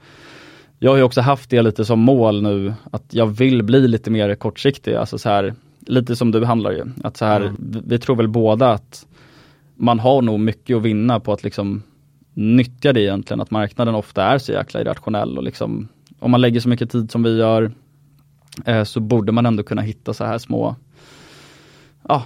[0.79, 4.11] jag har ju också haft det lite som mål nu att jag vill bli lite
[4.11, 4.95] mer kortsiktig.
[4.95, 5.55] Alltså så här,
[5.87, 6.85] lite som du handlar ju.
[7.03, 7.57] Att så här, mm.
[7.59, 9.07] vi, vi tror väl båda att
[9.77, 11.83] man har nog mycket att vinna på att liksom
[12.35, 15.89] nyttja det egentligen, att marknaden ofta är så jäkla irrationell och liksom
[16.25, 17.73] om man lägger så mycket tid som vi gör,
[18.65, 20.77] eh, så borde man ändå kunna hitta så här små
[22.09, 22.23] ja,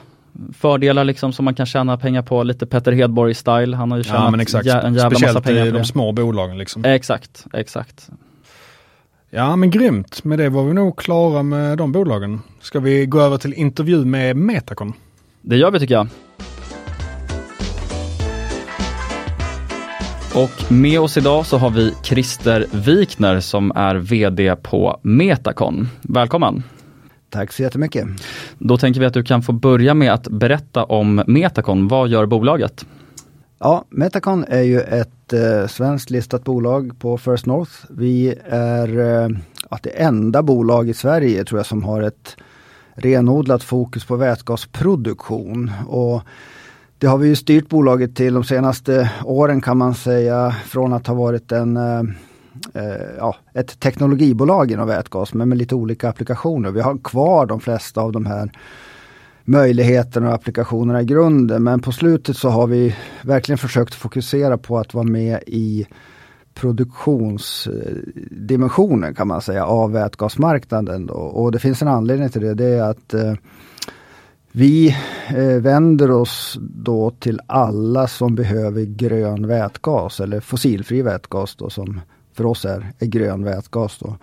[0.53, 3.75] fördelar liksom som man kan tjäna pengar på, lite Petter Hedborg-style.
[3.77, 4.67] Han har ju tjänat Ja exakt.
[4.67, 6.85] jä- en jävla Speciellt massa pengar i på de små bolagen liksom.
[6.85, 8.11] Exakt, exakt.
[9.31, 12.41] Ja men grymt, med det var vi nog klara med de bolagen.
[12.61, 14.93] Ska vi gå över till intervju med Metacon?
[15.43, 16.09] Det gör vi tycker jag.
[20.39, 25.89] Och med oss idag så har vi Christer Wikner som är VD på Metacon.
[26.03, 26.63] Välkommen!
[27.31, 28.07] Tack så jättemycket.
[28.59, 31.89] Då tänker vi att du kan få börja med att berätta om Metacon.
[31.89, 32.87] Vad gör bolaget?
[33.59, 37.73] Ja, Metacon är ju ett eh, svenskt listat bolag på First North.
[37.91, 39.29] Vi är eh,
[39.83, 42.37] det enda bolag i Sverige tror jag som har ett
[42.95, 45.73] renodlat fokus på vätgasproduktion.
[45.89, 46.23] Och
[46.99, 51.07] det har vi ju styrt bolaget till de senaste åren kan man säga från att
[51.07, 52.03] ha varit en eh,
[52.75, 56.71] eh, ja, ett teknologibolag inom vätgas men med lite olika applikationer.
[56.71, 58.53] Vi har kvar de flesta av de här
[59.45, 61.63] möjligheterna och applikationerna i grunden.
[61.63, 65.87] Men på slutet så har vi verkligen försökt fokusera på att vara med i
[66.55, 71.07] produktionsdimensionen kan man säga av vätgasmarknaden.
[71.07, 71.15] Då.
[71.15, 72.55] Och det finns en anledning till det.
[72.55, 73.35] Det är att eh,
[74.53, 74.97] vi
[75.29, 82.01] eh, vänder oss då till alla som behöver grön vätgas eller fossilfri vätgas då som
[82.35, 83.99] för oss är, är grön vätgas.
[83.99, 84.17] Då.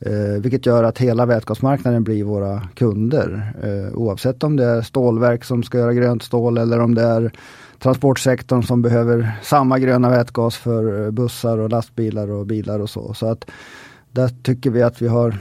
[0.00, 3.52] Eh, vilket gör att hela vätgasmarknaden blir våra kunder.
[3.62, 7.32] Eh, oavsett om det är stålverk som ska göra grönt stål eller om det är
[7.78, 13.14] transportsektorn som behöver samma gröna vätgas för eh, bussar och lastbilar och bilar och så.
[13.14, 13.50] Så att
[14.12, 15.38] där tycker vi att vi har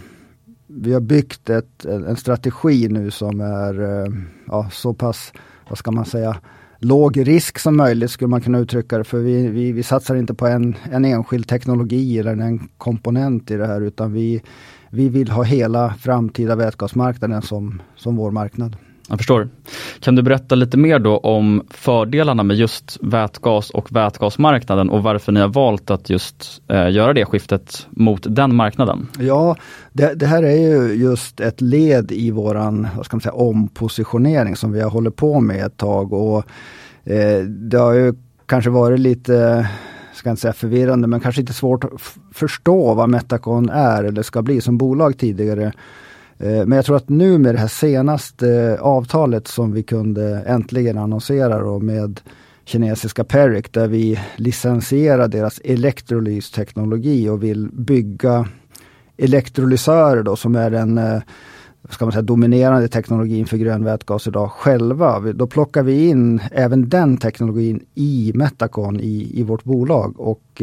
[0.68, 4.14] vi har byggt ett, en strategi nu som är eh,
[4.48, 5.34] ja, så pass,
[5.70, 6.38] vad ska man säga,
[6.80, 9.04] låg risk som möjligt skulle man kunna uttrycka det.
[9.04, 13.56] För vi, vi, vi satsar inte på en, en enskild teknologi eller en komponent i
[13.56, 14.42] det här utan vi,
[14.90, 18.76] vi vill ha hela framtida vätgasmarknaden som, som vår marknad.
[19.10, 19.50] Jag förstår.
[20.00, 25.32] Kan du berätta lite mer då om fördelarna med just vätgas och vätgasmarknaden och varför
[25.32, 29.08] ni har valt att just eh, göra det skiftet mot den marknaden?
[29.20, 29.56] Ja,
[29.94, 34.56] det, det här är ju just ett led i våran vad ska man säga, ompositionering
[34.56, 36.14] som vi har hållit på med ett tag.
[36.14, 36.44] Och,
[37.04, 38.14] eh, det har ju
[38.46, 39.68] kanske varit lite,
[40.14, 41.92] ska inte säga förvirrande, men kanske inte svårt att
[42.34, 45.74] förstå vad Metacon är eller ska bli som bolag tidigare.
[46.40, 50.44] Eh, men jag tror att nu med det här senaste eh, avtalet som vi kunde
[50.48, 52.20] äntligen annonsera då med
[52.66, 58.48] kinesiska Peric där vi licensierar deras elektrolysteknologi och vill bygga
[59.18, 61.22] elektrolysörer då som är den eh,
[61.90, 65.20] ska man säga, dominerande teknologin för grön vätgas idag själva.
[65.20, 70.62] Då plockar vi in även den teknologin i Metacon i, i vårt bolag och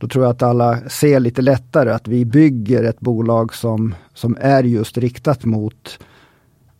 [0.00, 4.36] då tror jag att alla ser lite lättare att vi bygger ett bolag som, som
[4.40, 5.98] är just riktat mot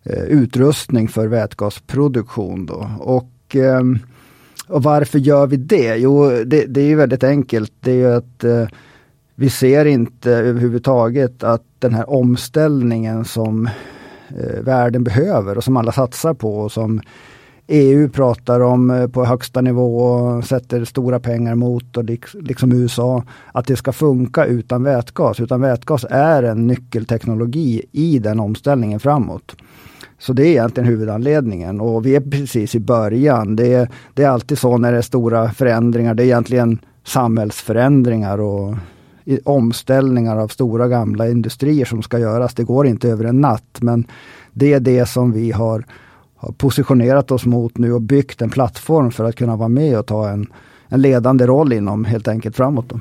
[0.03, 2.65] eh, utrustning för vätgasproduktion.
[2.65, 2.89] Då.
[2.99, 3.81] Och, eh,
[4.67, 5.95] och varför gör vi det?
[5.95, 7.73] Jo, det, det är ju väldigt enkelt.
[7.79, 8.67] Det är ju att eh,
[9.35, 13.69] vi ser inte överhuvudtaget att den här omställningen som
[14.27, 17.01] eh, världen behöver och som alla satsar på och som
[17.73, 22.03] EU pratar om eh, på högsta nivå och sätter stora pengar mot och
[22.33, 25.39] liksom USA att det ska funka utan vätgas.
[25.39, 29.55] Utan vätgas är en nyckelteknologi i den omställningen framåt.
[30.19, 33.55] Så det är egentligen huvudanledningen och vi är precis i början.
[33.55, 36.13] Det är, det är alltid så när det är stora förändringar.
[36.13, 38.75] Det är egentligen samhällsförändringar och
[39.43, 42.53] omställningar av stora gamla industrier som ska göras.
[42.53, 44.07] Det går inte över en natt men
[44.53, 45.85] det är det som vi har,
[46.41, 50.05] har positionerat oss mot nu och byggt en plattform för att kunna vara med och
[50.05, 50.47] ta en,
[50.87, 52.89] en ledande roll inom helt enkelt framåt.
[52.89, 52.99] Då.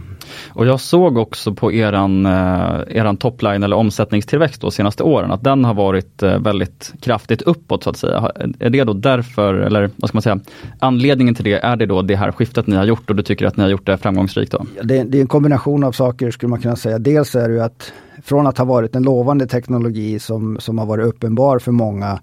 [0.48, 5.44] Och jag såg också på eran, eh, eran topline eller omsättningstillväxt de senaste åren att
[5.44, 8.32] den har varit eh, väldigt kraftigt uppåt så att säga.
[8.58, 10.40] Är det då därför, eller vad ska man säga,
[10.78, 13.46] anledningen till det, är det då det här skiftet ni har gjort och du tycker
[13.46, 14.66] att ni har gjort det framgångsrikt då?
[14.82, 16.98] Det, det är en kombination av saker skulle man kunna säga.
[16.98, 20.86] Dels är det ju att från att ha varit en lovande teknologi som, som har
[20.86, 22.20] varit uppenbar för många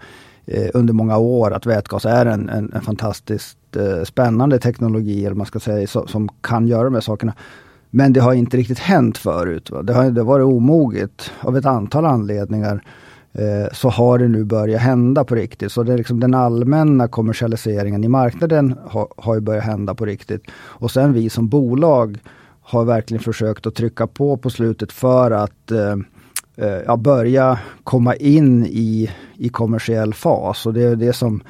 [0.48, 5.36] eh, under många år att vätgas är en, en, en fantastiskt eh, spännande teknologi eller
[5.36, 7.34] man ska säga så, som kan göra de här sakerna.
[7.89, 9.72] Men det har inte riktigt hänt förut.
[9.72, 9.82] Va?
[9.82, 12.84] Det har det varit omoget av ett antal anledningar.
[13.34, 15.72] Eh, så har det nu börjat hända på riktigt.
[15.72, 20.06] Så det är liksom den allmänna kommersialiseringen i marknaden har, har ju börjat hända på
[20.06, 20.43] riktigt.
[20.54, 22.20] Och sen vi som bolag
[22.62, 25.95] har verkligen försökt att trycka på på slutet för att eh,
[26.58, 30.66] Eh, ja, börja komma in i, i kommersiell fas.
[30.66, 31.43] Och det är det som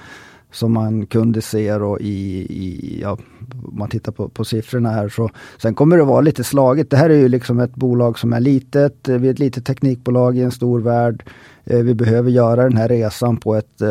[0.51, 3.17] som man kunde se då i, i ja,
[3.63, 5.09] om man tittar på, på siffrorna här.
[5.09, 6.91] Så, sen kommer det vara lite slagigt.
[6.91, 9.09] Det här är ju liksom ett bolag som är litet.
[9.09, 11.23] Eh, vi är ett litet teknikbolag i en stor värld.
[11.65, 13.81] Eh, vi behöver göra den här resan på ett,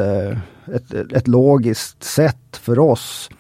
[0.75, 3.31] ett, ett logiskt sätt för oss.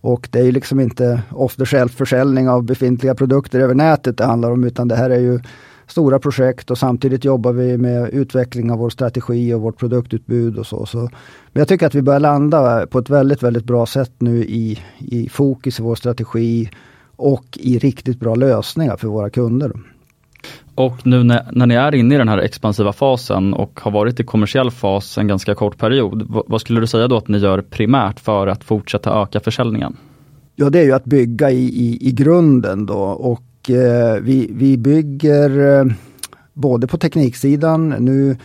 [0.00, 4.16] Och det är ju liksom inte off the shelf försäljning av befintliga produkter över nätet
[4.16, 5.40] det handlar om, utan det här är ju
[5.88, 10.66] stora projekt och samtidigt jobbar vi med utveckling av vår strategi och vårt produktutbud och
[10.66, 10.86] så.
[10.86, 10.98] så.
[10.98, 14.78] Men jag tycker att vi börjar landa på ett väldigt, väldigt bra sätt nu i,
[14.98, 16.70] i fokus i vår strategi
[17.16, 19.72] och i riktigt bra lösningar för våra kunder.
[20.74, 24.20] Och nu när, när ni är inne i den här expansiva fasen och har varit
[24.20, 27.38] i kommersiell fas en ganska kort period, vad, vad skulle du säga då att ni
[27.38, 29.96] gör primärt för att fortsätta öka försäljningen?
[30.56, 34.78] Ja, det är ju att bygga i, i, i grunden då och Eh, vi, vi
[34.78, 35.86] bygger eh,
[36.52, 38.36] både på tekniksidan, nu,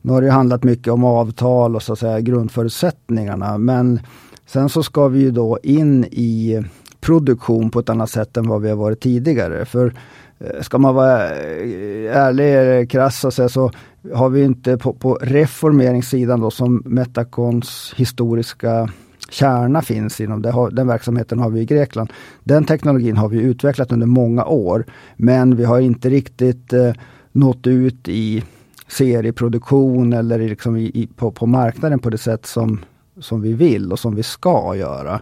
[0.00, 4.00] nu har det handlat mycket om avtal och så att säga grundförutsättningarna, men
[4.46, 6.64] sen så ska vi ju då in i
[7.00, 9.64] produktion på ett annat sätt än vad vi har varit tidigare.
[9.64, 9.94] För
[10.38, 13.70] eh, ska man vara eh, ärlig, krass och säga så
[14.14, 18.88] har vi inte på, på reformeringssidan då som Metacons historiska
[19.30, 20.42] kärna finns inom.
[20.42, 22.12] Det den verksamheten har vi i Grekland.
[22.44, 24.84] Den teknologin har vi utvecklat under många år.
[25.16, 26.92] Men vi har inte riktigt eh,
[27.32, 28.44] nått ut i
[28.88, 32.80] serieproduktion eller liksom i, i, på, på marknaden på det sätt som,
[33.20, 35.20] som vi vill och som vi ska göra.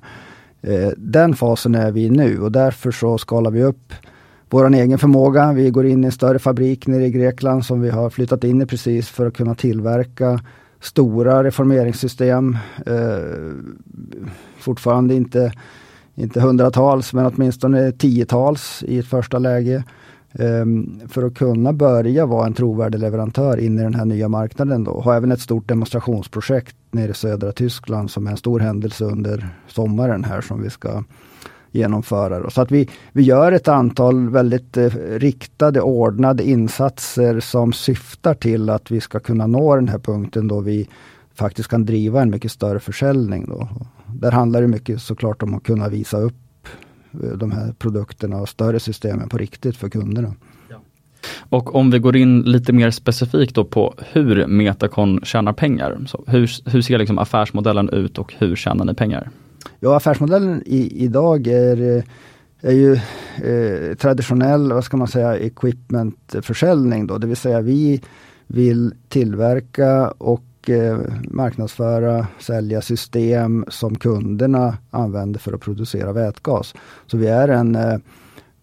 [0.63, 3.93] Eh, den fasen är vi i nu och därför så skalar vi upp
[4.51, 5.53] vår egen förmåga.
[5.53, 8.63] Vi går in i en större fabrik nere i Grekland som vi har flyttat in
[8.63, 10.41] i precis för att kunna tillverka
[10.81, 12.57] stora reformeringssystem.
[12.87, 13.53] Eh,
[14.59, 15.53] fortfarande inte,
[16.14, 19.85] inte hundratals men åtminstone tiotals i ett första läge.
[20.33, 20.66] Eh,
[21.09, 24.85] för att kunna börja vara en trovärdig leverantör in i den här nya marknaden.
[24.85, 25.01] Då.
[25.01, 29.49] Har även ett stort demonstrationsprojekt nere i södra Tyskland som är en stor händelse under
[29.68, 31.05] sommaren här som vi ska
[31.71, 32.51] genomföra.
[32.51, 38.71] Så att vi, vi gör ett antal väldigt eh, riktade, ordnade insatser som syftar till
[38.71, 40.89] att vi ska kunna nå den här punkten då vi
[41.35, 43.47] faktiskt kan driva en mycket större försäljning.
[43.49, 43.69] Då.
[44.07, 46.69] Där handlar det mycket såklart om att kunna visa upp
[47.12, 50.35] eh, de här produkterna och större systemen på riktigt för kunderna.
[51.51, 55.99] Och om vi går in lite mer specifikt då på hur Metacon tjänar pengar.
[56.07, 59.31] Så hur, hur ser liksom affärsmodellen ut och hur tjänar ni pengar?
[59.81, 62.03] Ja, affärsmodellen i, idag är, eh,
[62.61, 62.93] är ju
[63.43, 68.03] eh, traditionell, vad ska man säga, equipmentförsäljning då, det vill säga vi
[68.47, 76.75] vill tillverka och eh, marknadsföra, sälja system som kunderna använder för att producera vätgas.
[77.07, 77.99] Så vi är en eh,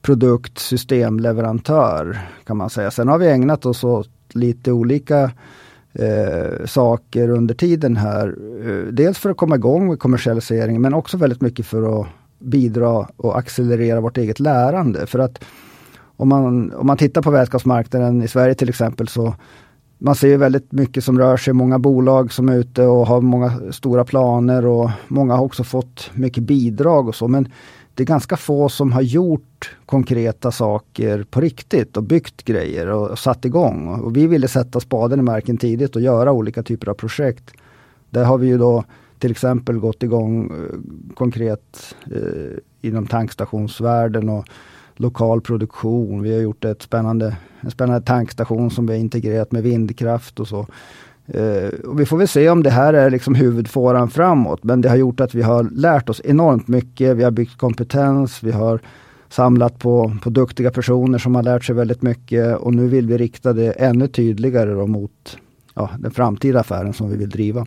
[0.01, 2.91] produktsystemleverantör kan man säga.
[2.91, 5.31] Sen har vi ägnat oss åt lite olika
[5.95, 8.35] eh, saker under tiden här.
[8.65, 12.07] Eh, dels för att komma igång med kommersialisering men också väldigt mycket för att
[12.39, 15.05] bidra och accelerera vårt eget lärande.
[15.05, 15.43] För att
[16.17, 19.35] om man, om man tittar på vätgasmarknaden i Sverige till exempel så
[19.97, 23.71] man ser väldigt mycket som rör sig, många bolag som är ute och har många
[23.71, 27.27] stora planer och många har också fått mycket bidrag och så.
[27.27, 27.47] Men
[27.95, 33.09] det är ganska få som har gjort konkreta saker på riktigt och byggt grejer och,
[33.09, 33.87] och satt igång.
[33.87, 37.51] Och vi ville sätta spaden i marken tidigt och göra olika typer av projekt.
[38.09, 38.83] Där har vi ju då
[39.19, 44.45] till exempel gått igång eh, konkret eh, inom tankstationsvärlden och
[44.95, 46.21] lokal produktion.
[46.21, 50.47] Vi har gjort ett spännande, en spännande tankstation som vi har integrerat med vindkraft och
[50.47, 50.67] så.
[51.35, 54.63] Uh, och vi får väl se om det här är liksom huvudfåran framåt.
[54.63, 57.17] Men det har gjort att vi har lärt oss enormt mycket.
[57.17, 58.43] Vi har byggt kompetens.
[58.43, 58.79] Vi har
[59.29, 62.57] samlat på, på duktiga personer som har lärt sig väldigt mycket.
[62.57, 65.37] Och nu vill vi rikta det ännu tydligare mot
[65.75, 67.65] ja, den framtida affären som vi vill driva.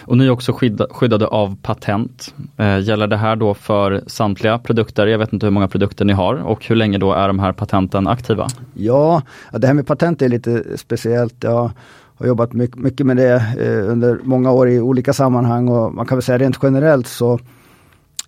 [0.00, 2.34] Och ni är också skydda, skyddade av patent.
[2.56, 5.06] Eh, gäller det här då för samtliga produkter?
[5.06, 7.52] Jag vet inte hur många produkter ni har och hur länge då är de här
[7.52, 8.48] patenten aktiva?
[8.74, 9.22] Ja,
[9.52, 11.44] det här med patent är lite speciellt.
[11.44, 11.70] Jag
[12.18, 16.18] har jobbat mycket med det eh, under många år i olika sammanhang och man kan
[16.18, 17.38] väl säga rent generellt så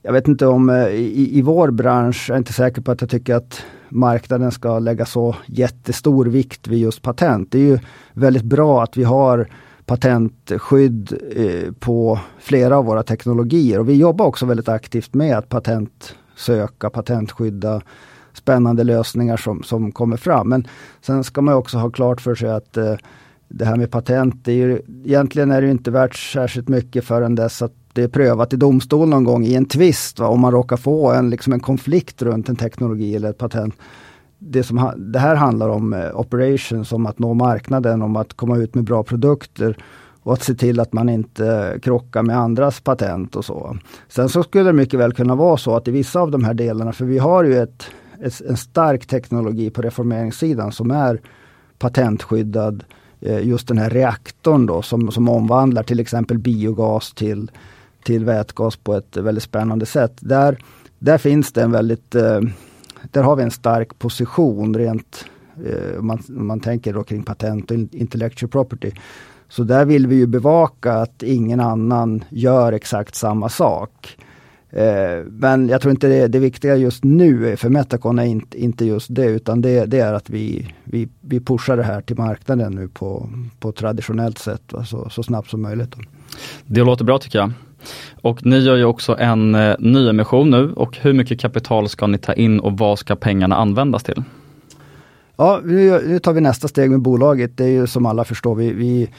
[0.03, 3.01] jag vet inte om eh, i, i vår bransch, jag är inte säker på att
[3.01, 7.53] jag tycker att marknaden ska lägga så jättestor vikt vid just patent.
[7.53, 7.79] Det är ju
[8.13, 9.49] väldigt bra att vi har
[9.87, 15.49] patentskydd eh, på flera av våra teknologier och vi jobbar också väldigt aktivt med att
[15.49, 17.81] patentsöka, patentskydda
[18.33, 20.49] spännande lösningar som, som kommer fram.
[20.49, 20.67] Men
[21.01, 22.95] sen ska man också ha klart för sig att eh,
[23.51, 27.35] det här med patent, det är ju, egentligen är det inte värt särskilt mycket förrän
[27.35, 30.21] dess att det är prövat i domstol någon gång i en tvist.
[30.21, 33.75] Om man råkar få en, liksom en konflikt runt en teknologi eller ett patent.
[34.39, 38.57] Det, som, det här handlar om eh, operations, om att nå marknaden, om att komma
[38.57, 39.77] ut med bra produkter.
[40.23, 43.77] och att se till att man inte eh, krockar med andras patent och så.
[44.09, 46.55] Sen så skulle det mycket väl kunna vara så att i vissa av de här
[46.55, 47.85] delarna, för vi har ju ett,
[48.21, 51.21] ett en stark teknologi på reformeringssidan som är
[51.79, 52.85] patentskyddad.
[53.21, 57.51] Eh, just den här reaktorn då som, som omvandlar till exempel biogas till,
[58.05, 60.13] till vätgas på ett väldigt spännande sätt.
[60.21, 60.59] Där,
[60.99, 62.41] där finns det en väldigt, eh,
[63.11, 65.25] där har vi en stark position rent
[65.67, 68.93] eh, om man, om man tänker då kring patent och intellectual property.
[69.49, 74.17] Så där vill vi ju bevaka att ingen annan gör exakt samma sak.
[74.73, 78.85] Eh, men jag tror inte det, det viktiga just nu för Metacon är inte, inte
[78.85, 82.73] just det utan det, det, är att vi, vi, vi pushar det här till marknaden
[82.73, 85.95] nu på, på traditionellt sätt så, så snabbt som möjligt.
[86.67, 87.53] Det låter bra tycker jag.
[88.23, 92.19] Och ni gör ju också en eh, nyemission nu och hur mycket kapital ska ni
[92.19, 94.23] ta in och vad ska pengarna användas till?
[95.37, 97.57] Ja, nu, nu tar vi nästa steg med bolaget.
[97.57, 99.11] Det är ju som alla förstår, vi, vi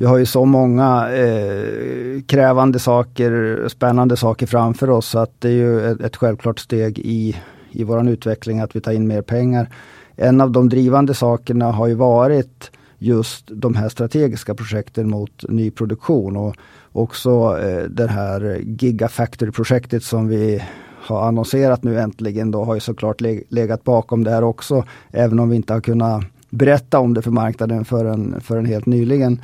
[0.00, 5.48] vi har ju så många eh, krävande saker, spännande saker framför oss så att det
[5.48, 7.36] är ju ett, ett självklart steg i,
[7.70, 9.68] i våran utveckling att vi tar in mer pengar.
[10.16, 16.36] En av de drivande sakerna har ju varit just de här strategiska projekten mot nyproduktion
[16.36, 16.56] och
[16.92, 20.62] också eh, det här Gigafactory-projektet som vi
[21.00, 24.84] har annonserat nu äntligen då har ju såklart legat bakom det här också.
[25.10, 29.40] Även om vi inte har kunnat berätta om det för marknaden förrän, förrän helt nyligen.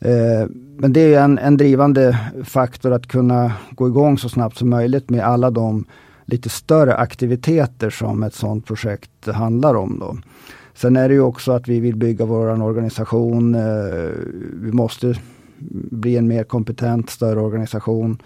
[0.00, 4.70] Eh, men det är en, en drivande faktor att kunna gå igång så snabbt som
[4.70, 5.84] möjligt med alla de
[6.24, 9.98] lite större aktiviteter som ett sådant projekt handlar om.
[9.98, 10.16] Då.
[10.74, 13.54] Sen är det ju också att vi vill bygga vår organisation.
[13.54, 14.10] Eh,
[14.62, 15.14] vi måste
[15.90, 18.22] bli en mer kompetent, större organisation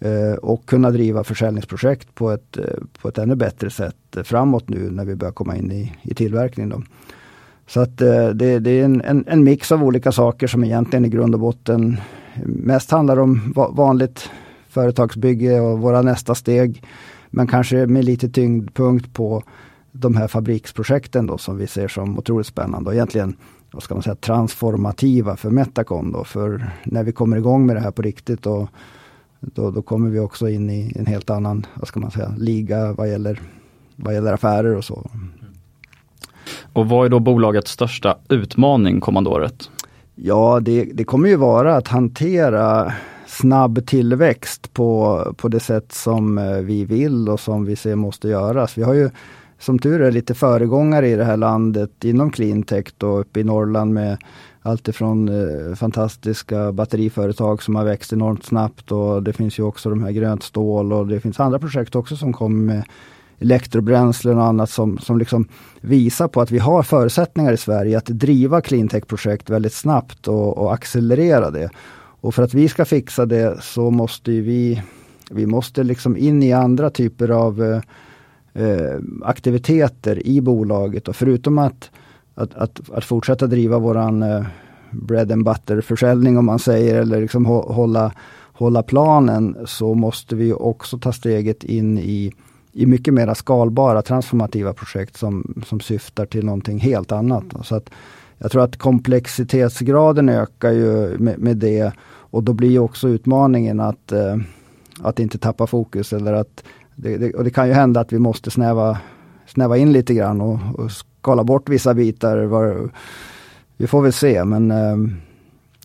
[0.00, 2.58] eh, och kunna driva försäljningsprojekt på ett,
[3.02, 6.68] på ett ännu bättre sätt framåt nu när vi börjar komma in i, i tillverkning.
[6.68, 6.82] Då.
[7.68, 11.04] Så att eh, det, det är en, en, en, mix av olika saker som egentligen
[11.04, 11.96] i grund och botten
[12.44, 14.30] mest handlar om vanligt
[14.68, 16.82] företagsbygge och våra nästa steg.
[17.30, 19.42] Men kanske med lite tyngdpunkt på
[19.92, 23.36] de här fabriksprojekten då som vi ser som otroligt spännande och egentligen
[23.70, 26.12] vad ska man säga, transformativa för Metacon.
[26.12, 28.68] Då, för när vi kommer igång med det här på riktigt då,
[29.40, 32.92] då, då kommer vi också in i en helt annan vad ska man säga, liga
[32.92, 33.40] vad gäller,
[33.96, 35.10] vad gäller affärer och så.
[36.72, 39.70] Och vad är då bolagets största utmaning kommande året?
[40.14, 42.92] Ja, det, det kommer ju vara att hantera
[43.26, 48.28] snabb tillväxt på, på det sätt som eh, vi vill och som vi ser måste
[48.28, 48.78] göras.
[48.78, 49.10] Vi har ju
[49.58, 53.94] som tur är lite föregångare i det här landet inom cleantech och uppe i Norrland
[53.94, 54.18] med
[54.62, 60.02] alltifrån eh, fantastiska batteriföretag som har växt enormt snabbt och det finns ju också de
[60.02, 62.84] här grönt stål och det finns andra projekt också som kommer med
[63.38, 65.48] elektrobränslen och annat som, som liksom
[65.80, 70.74] visar på att vi har förutsättningar i Sverige att driva cleantech-projekt väldigt snabbt och, och
[70.74, 71.70] accelerera det.
[72.20, 74.82] Och för att vi ska fixa det så måste vi,
[75.30, 77.80] vi måste liksom in i andra typer av eh,
[78.64, 81.08] eh, aktiviteter i bolaget.
[81.08, 81.90] Och förutom att,
[82.34, 84.46] att, att, att fortsätta driva våran eh,
[84.90, 88.12] bread and butter försäljning om man säger, eller liksom hålla,
[88.52, 92.32] hålla planen, så måste vi också ta steget in i
[92.78, 97.44] i mycket mera skalbara transformativa projekt som, som syftar till någonting helt annat.
[97.62, 97.90] Så att
[98.38, 104.12] jag tror att komplexitetsgraden ökar ju med, med det och då blir också utmaningen att,
[104.12, 104.36] eh,
[105.00, 106.64] att inte tappa fokus eller att
[106.94, 108.98] det, det, och det kan ju hända att vi måste snäva,
[109.46, 112.44] snäva in lite grann och, och skala bort vissa bitar.
[112.44, 112.90] Var,
[113.76, 114.96] vi får väl se men eh,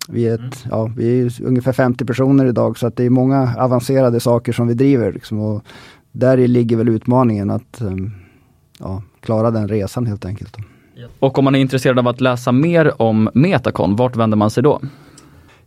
[0.10, 0.70] vi är, ett, mm.
[0.70, 4.68] ja, vi är ungefär 50 personer idag så att det är många avancerade saker som
[4.68, 5.14] vi driver.
[5.14, 5.64] Liksom, och
[6.14, 8.12] där ligger väl utmaningen att ehm,
[8.80, 10.58] ja, klara den resan helt enkelt.
[11.20, 14.64] Och om man är intresserad av att läsa mer om Metacon, vart vänder man sig
[14.64, 14.80] då?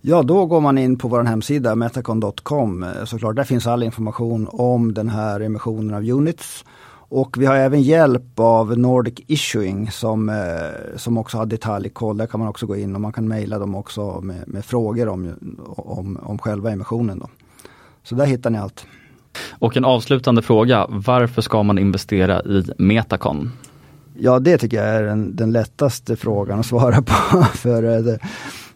[0.00, 3.36] Ja, då går man in på vår hemsida metacon.com eh, såklart.
[3.36, 6.64] Där finns all information om den här emissionen av units.
[7.08, 12.16] Och vi har även hjälp av Nordic Issuing som, eh, som också har detaljkoll.
[12.16, 15.08] Där kan man också gå in och man kan mejla dem också med, med frågor
[15.08, 15.34] om,
[15.66, 17.18] om, om själva emissionen.
[17.18, 17.28] Då.
[18.02, 18.86] Så där hittar ni allt.
[19.50, 23.52] Och en avslutande fråga, varför ska man investera i Metacon?
[24.18, 27.42] Ja det tycker jag är den, den lättaste frågan att svara på.
[27.54, 28.18] för eh, det,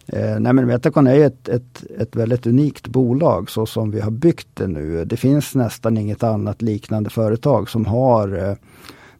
[0.07, 4.11] eh, nej men Metacon är ett, ett, ett väldigt unikt bolag så som vi har
[4.11, 5.05] byggt det nu.
[5.05, 8.55] Det finns nästan inget annat liknande företag som har eh,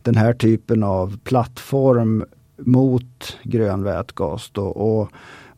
[0.01, 2.25] den här typen av plattform
[2.57, 4.49] mot grön vätgas.
[4.53, 4.65] Då.
[4.65, 5.11] Och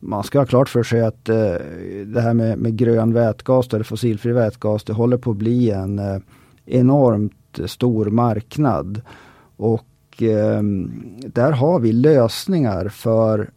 [0.04, 1.54] man ska ha klart för sig att eh,
[2.06, 5.98] det här med, med, grön vätgas eller fossilfri vätgas, det håller på att bli en
[5.98, 6.18] eh,
[6.66, 9.00] enormt stor marknad.
[9.56, 10.62] Och eh,
[11.26, 13.50] där har vi lösningar för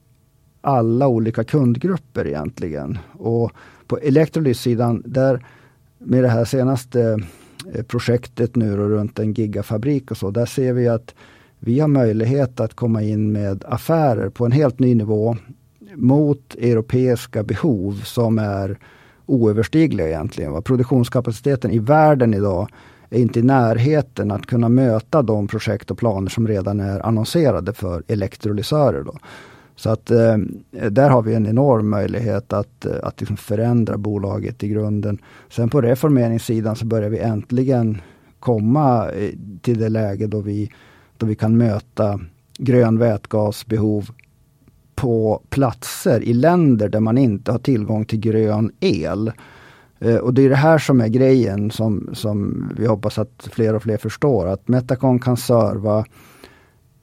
[0.61, 2.97] alla olika kundgrupper egentligen.
[3.13, 3.51] Och
[3.87, 5.45] på elektrolyssidan, där
[5.97, 7.19] med det här senaste
[7.73, 11.15] eh, projektet nu runt en gigafabrik och så, där ser vi att
[11.59, 15.37] vi har möjlighet att komma in med affärer på en helt ny nivå
[15.97, 18.77] mot europeiska behov som är
[19.25, 20.63] oöverstigliga egentligen.
[20.63, 22.69] Produktionskapaciteten i världen idag
[23.09, 27.73] är inte i närheten att kunna möta de projekt och planer som redan är annonserade
[27.73, 29.03] för elektrolysörer.
[29.03, 29.17] Då.
[29.75, 30.37] Så att eh,
[30.89, 35.17] där har vi en enorm möjlighet att, eh, att liksom förändra bolaget i grunden.
[35.49, 38.01] Sen på reformeringssidan så börjar vi äntligen
[38.39, 39.29] komma eh,
[39.61, 40.71] till det läge då vi,
[41.17, 42.19] då vi kan möta
[42.57, 44.09] grön vätgasbehov
[44.97, 49.31] på platser i länder där man inte har tillgång till grön el.
[49.99, 53.75] Eh, och det är det här som är grejen som, som vi hoppas att fler
[53.75, 54.47] och fler förstår.
[54.47, 56.05] Att Metacon kan serva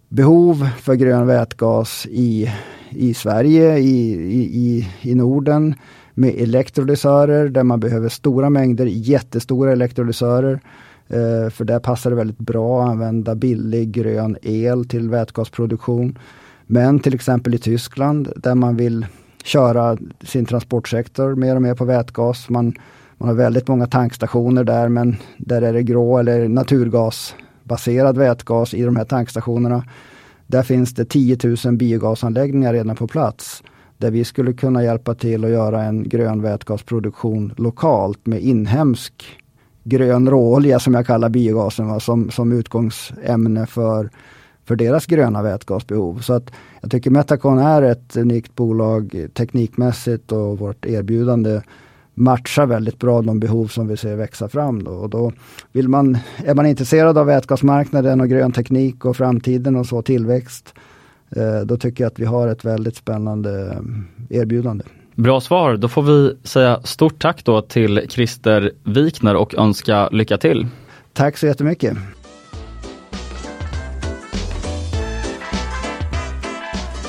[0.08, 2.52] behov för grön vätgas i,
[2.90, 4.12] i Sverige, i,
[4.42, 5.74] i, i Norden
[6.14, 10.60] med elektrolysörer där man behöver stora mängder jättestora elektrolysörer.
[11.08, 16.18] Eh, för där passar det väldigt bra att använda billig grön el till vätgasproduktion.
[16.66, 19.06] Men till exempel i Tyskland där man vill
[19.44, 22.48] köra sin transportsektor mer och mer på vätgas.
[22.48, 22.72] Man,
[23.18, 28.82] man har väldigt många tankstationer där men där är det grå eller naturgasbaserad vätgas i
[28.82, 29.84] de här tankstationerna.
[30.46, 33.62] Där finns det 10 000 biogasanläggningar redan på plats
[33.98, 39.24] där vi skulle kunna hjälpa till att göra en grön vätgasproduktion lokalt med inhemsk
[39.84, 44.10] grön råolja som jag kallar biogasen va, som, som utgångsämne för
[44.64, 46.20] för deras gröna vätgasbehov.
[46.20, 51.60] Så att jag tycker Metacon är ett unikt bolag teknikmässigt och vårt erbjudande
[52.14, 54.84] matchar väldigt bra de behov som vi ser växa fram.
[54.84, 54.90] Då.
[54.90, 55.32] Och då
[55.72, 60.74] vill man, är man intresserad av vätgasmarknaden och grön teknik och framtiden och så tillväxt,
[61.36, 63.78] eh, då tycker jag att vi har ett väldigt spännande
[64.30, 64.84] eh, erbjudande.
[65.14, 70.38] Bra svar, då får vi säga stort tack då till Christer Wikner och önska lycka
[70.38, 70.66] till.
[71.12, 71.96] Tack så jättemycket.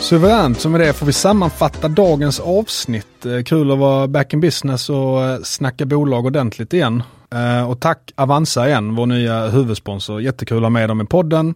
[0.06, 3.26] Suveränt, så med det får vi sammanfatta dagens avsnitt.
[3.26, 7.04] Eh, kul att vara back in business och eh, snacka bolag ordentligt igen.
[7.32, 10.22] Eh, och tack Avanza igen, vår nya huvudsponsor.
[10.22, 11.56] Jättekul att ha med dem i podden.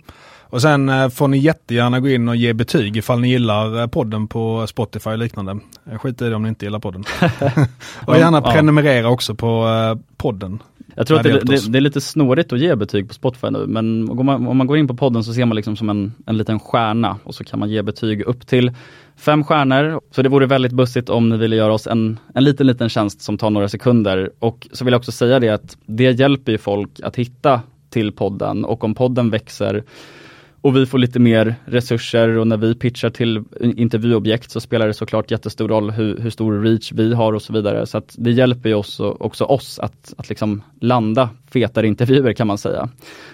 [0.49, 4.67] Och sen får ni jättegärna gå in och ge betyg ifall ni gillar podden på
[4.67, 5.59] Spotify och liknande.
[5.97, 7.03] Skit i det om ni inte gillar podden.
[8.05, 9.67] och gärna prenumerera också på
[10.17, 10.59] podden.
[10.95, 13.65] Jag tror att det, det, det, är lite snårigt att ge betyg på Spotify nu,
[13.67, 16.13] men om man, om man går in på podden så ser man liksom som en,
[16.25, 18.71] en liten stjärna och så kan man ge betyg upp till
[19.17, 20.01] fem stjärnor.
[20.11, 23.21] Så det vore väldigt bussigt om ni ville göra oss en, en liten, liten tjänst
[23.21, 24.29] som tar några sekunder.
[24.39, 28.11] Och så vill jag också säga det att det hjälper ju folk att hitta till
[28.11, 29.83] podden och om podden växer
[30.61, 34.93] och vi får lite mer resurser och när vi pitchar till intervjuobjekt så spelar det
[34.93, 37.85] såklart jättestor roll hur, hur stor reach vi har och så vidare.
[37.85, 42.47] Så att det hjälper ju också, också oss att, att liksom landa fetare intervjuer kan
[42.47, 42.89] man säga.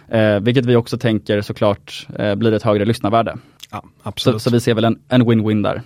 [0.07, 3.37] Eh, vilket vi också tänker såklart eh, blir ett högre lyssnarvärde.
[3.71, 4.41] Ja, absolut.
[4.41, 5.81] Så, så vi ser väl en win-win där.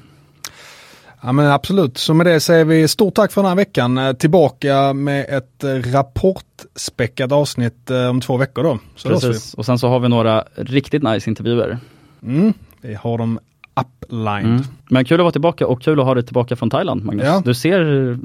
[1.22, 3.98] Ja men absolut, så med det säger vi stort tack för den här veckan.
[3.98, 8.80] Eh, tillbaka med ett eh, rapportspäckat avsnitt eh, om två veckor då.
[8.96, 11.78] Så Precis, och sen så har vi några riktigt nice intervjuer.
[12.24, 13.40] Mm, vi har dem
[13.82, 14.46] uplined.
[14.46, 14.64] Mm.
[14.90, 17.26] Men kul att vara tillbaka och kul att ha dig tillbaka från Thailand Magnus.
[17.26, 17.42] Ja.
[17.46, 18.18] Du ser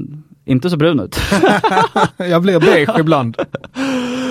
[0.44, 1.16] inte så brun ut.
[2.16, 3.36] jag blir beige ibland.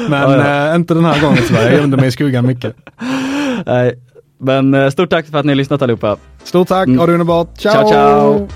[0.10, 0.69] Men ja, ja.
[0.69, 2.76] Äh, inte den här gången tyvärr, jag gömde mig i skuggan mycket.
[3.65, 3.99] Nej,
[4.44, 6.18] men eh, stort tack för att ni har lyssnat allihopa.
[6.44, 6.99] Stort tack, mm.
[6.99, 7.57] ha det underbart.
[7.57, 7.74] Ciao!
[7.74, 8.48] ciao, ciao.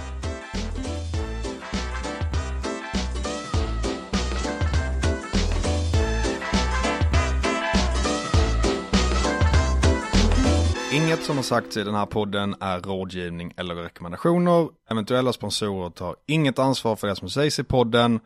[10.93, 14.69] Inget som har sagts i den här podden är rådgivning eller rekommendationer.
[14.91, 18.19] Eventuella sponsorer tar inget ansvar för det som sägs i podden.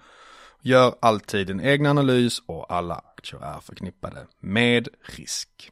[0.61, 5.71] Gör alltid en egen analys och alla aktier är förknippade med risk.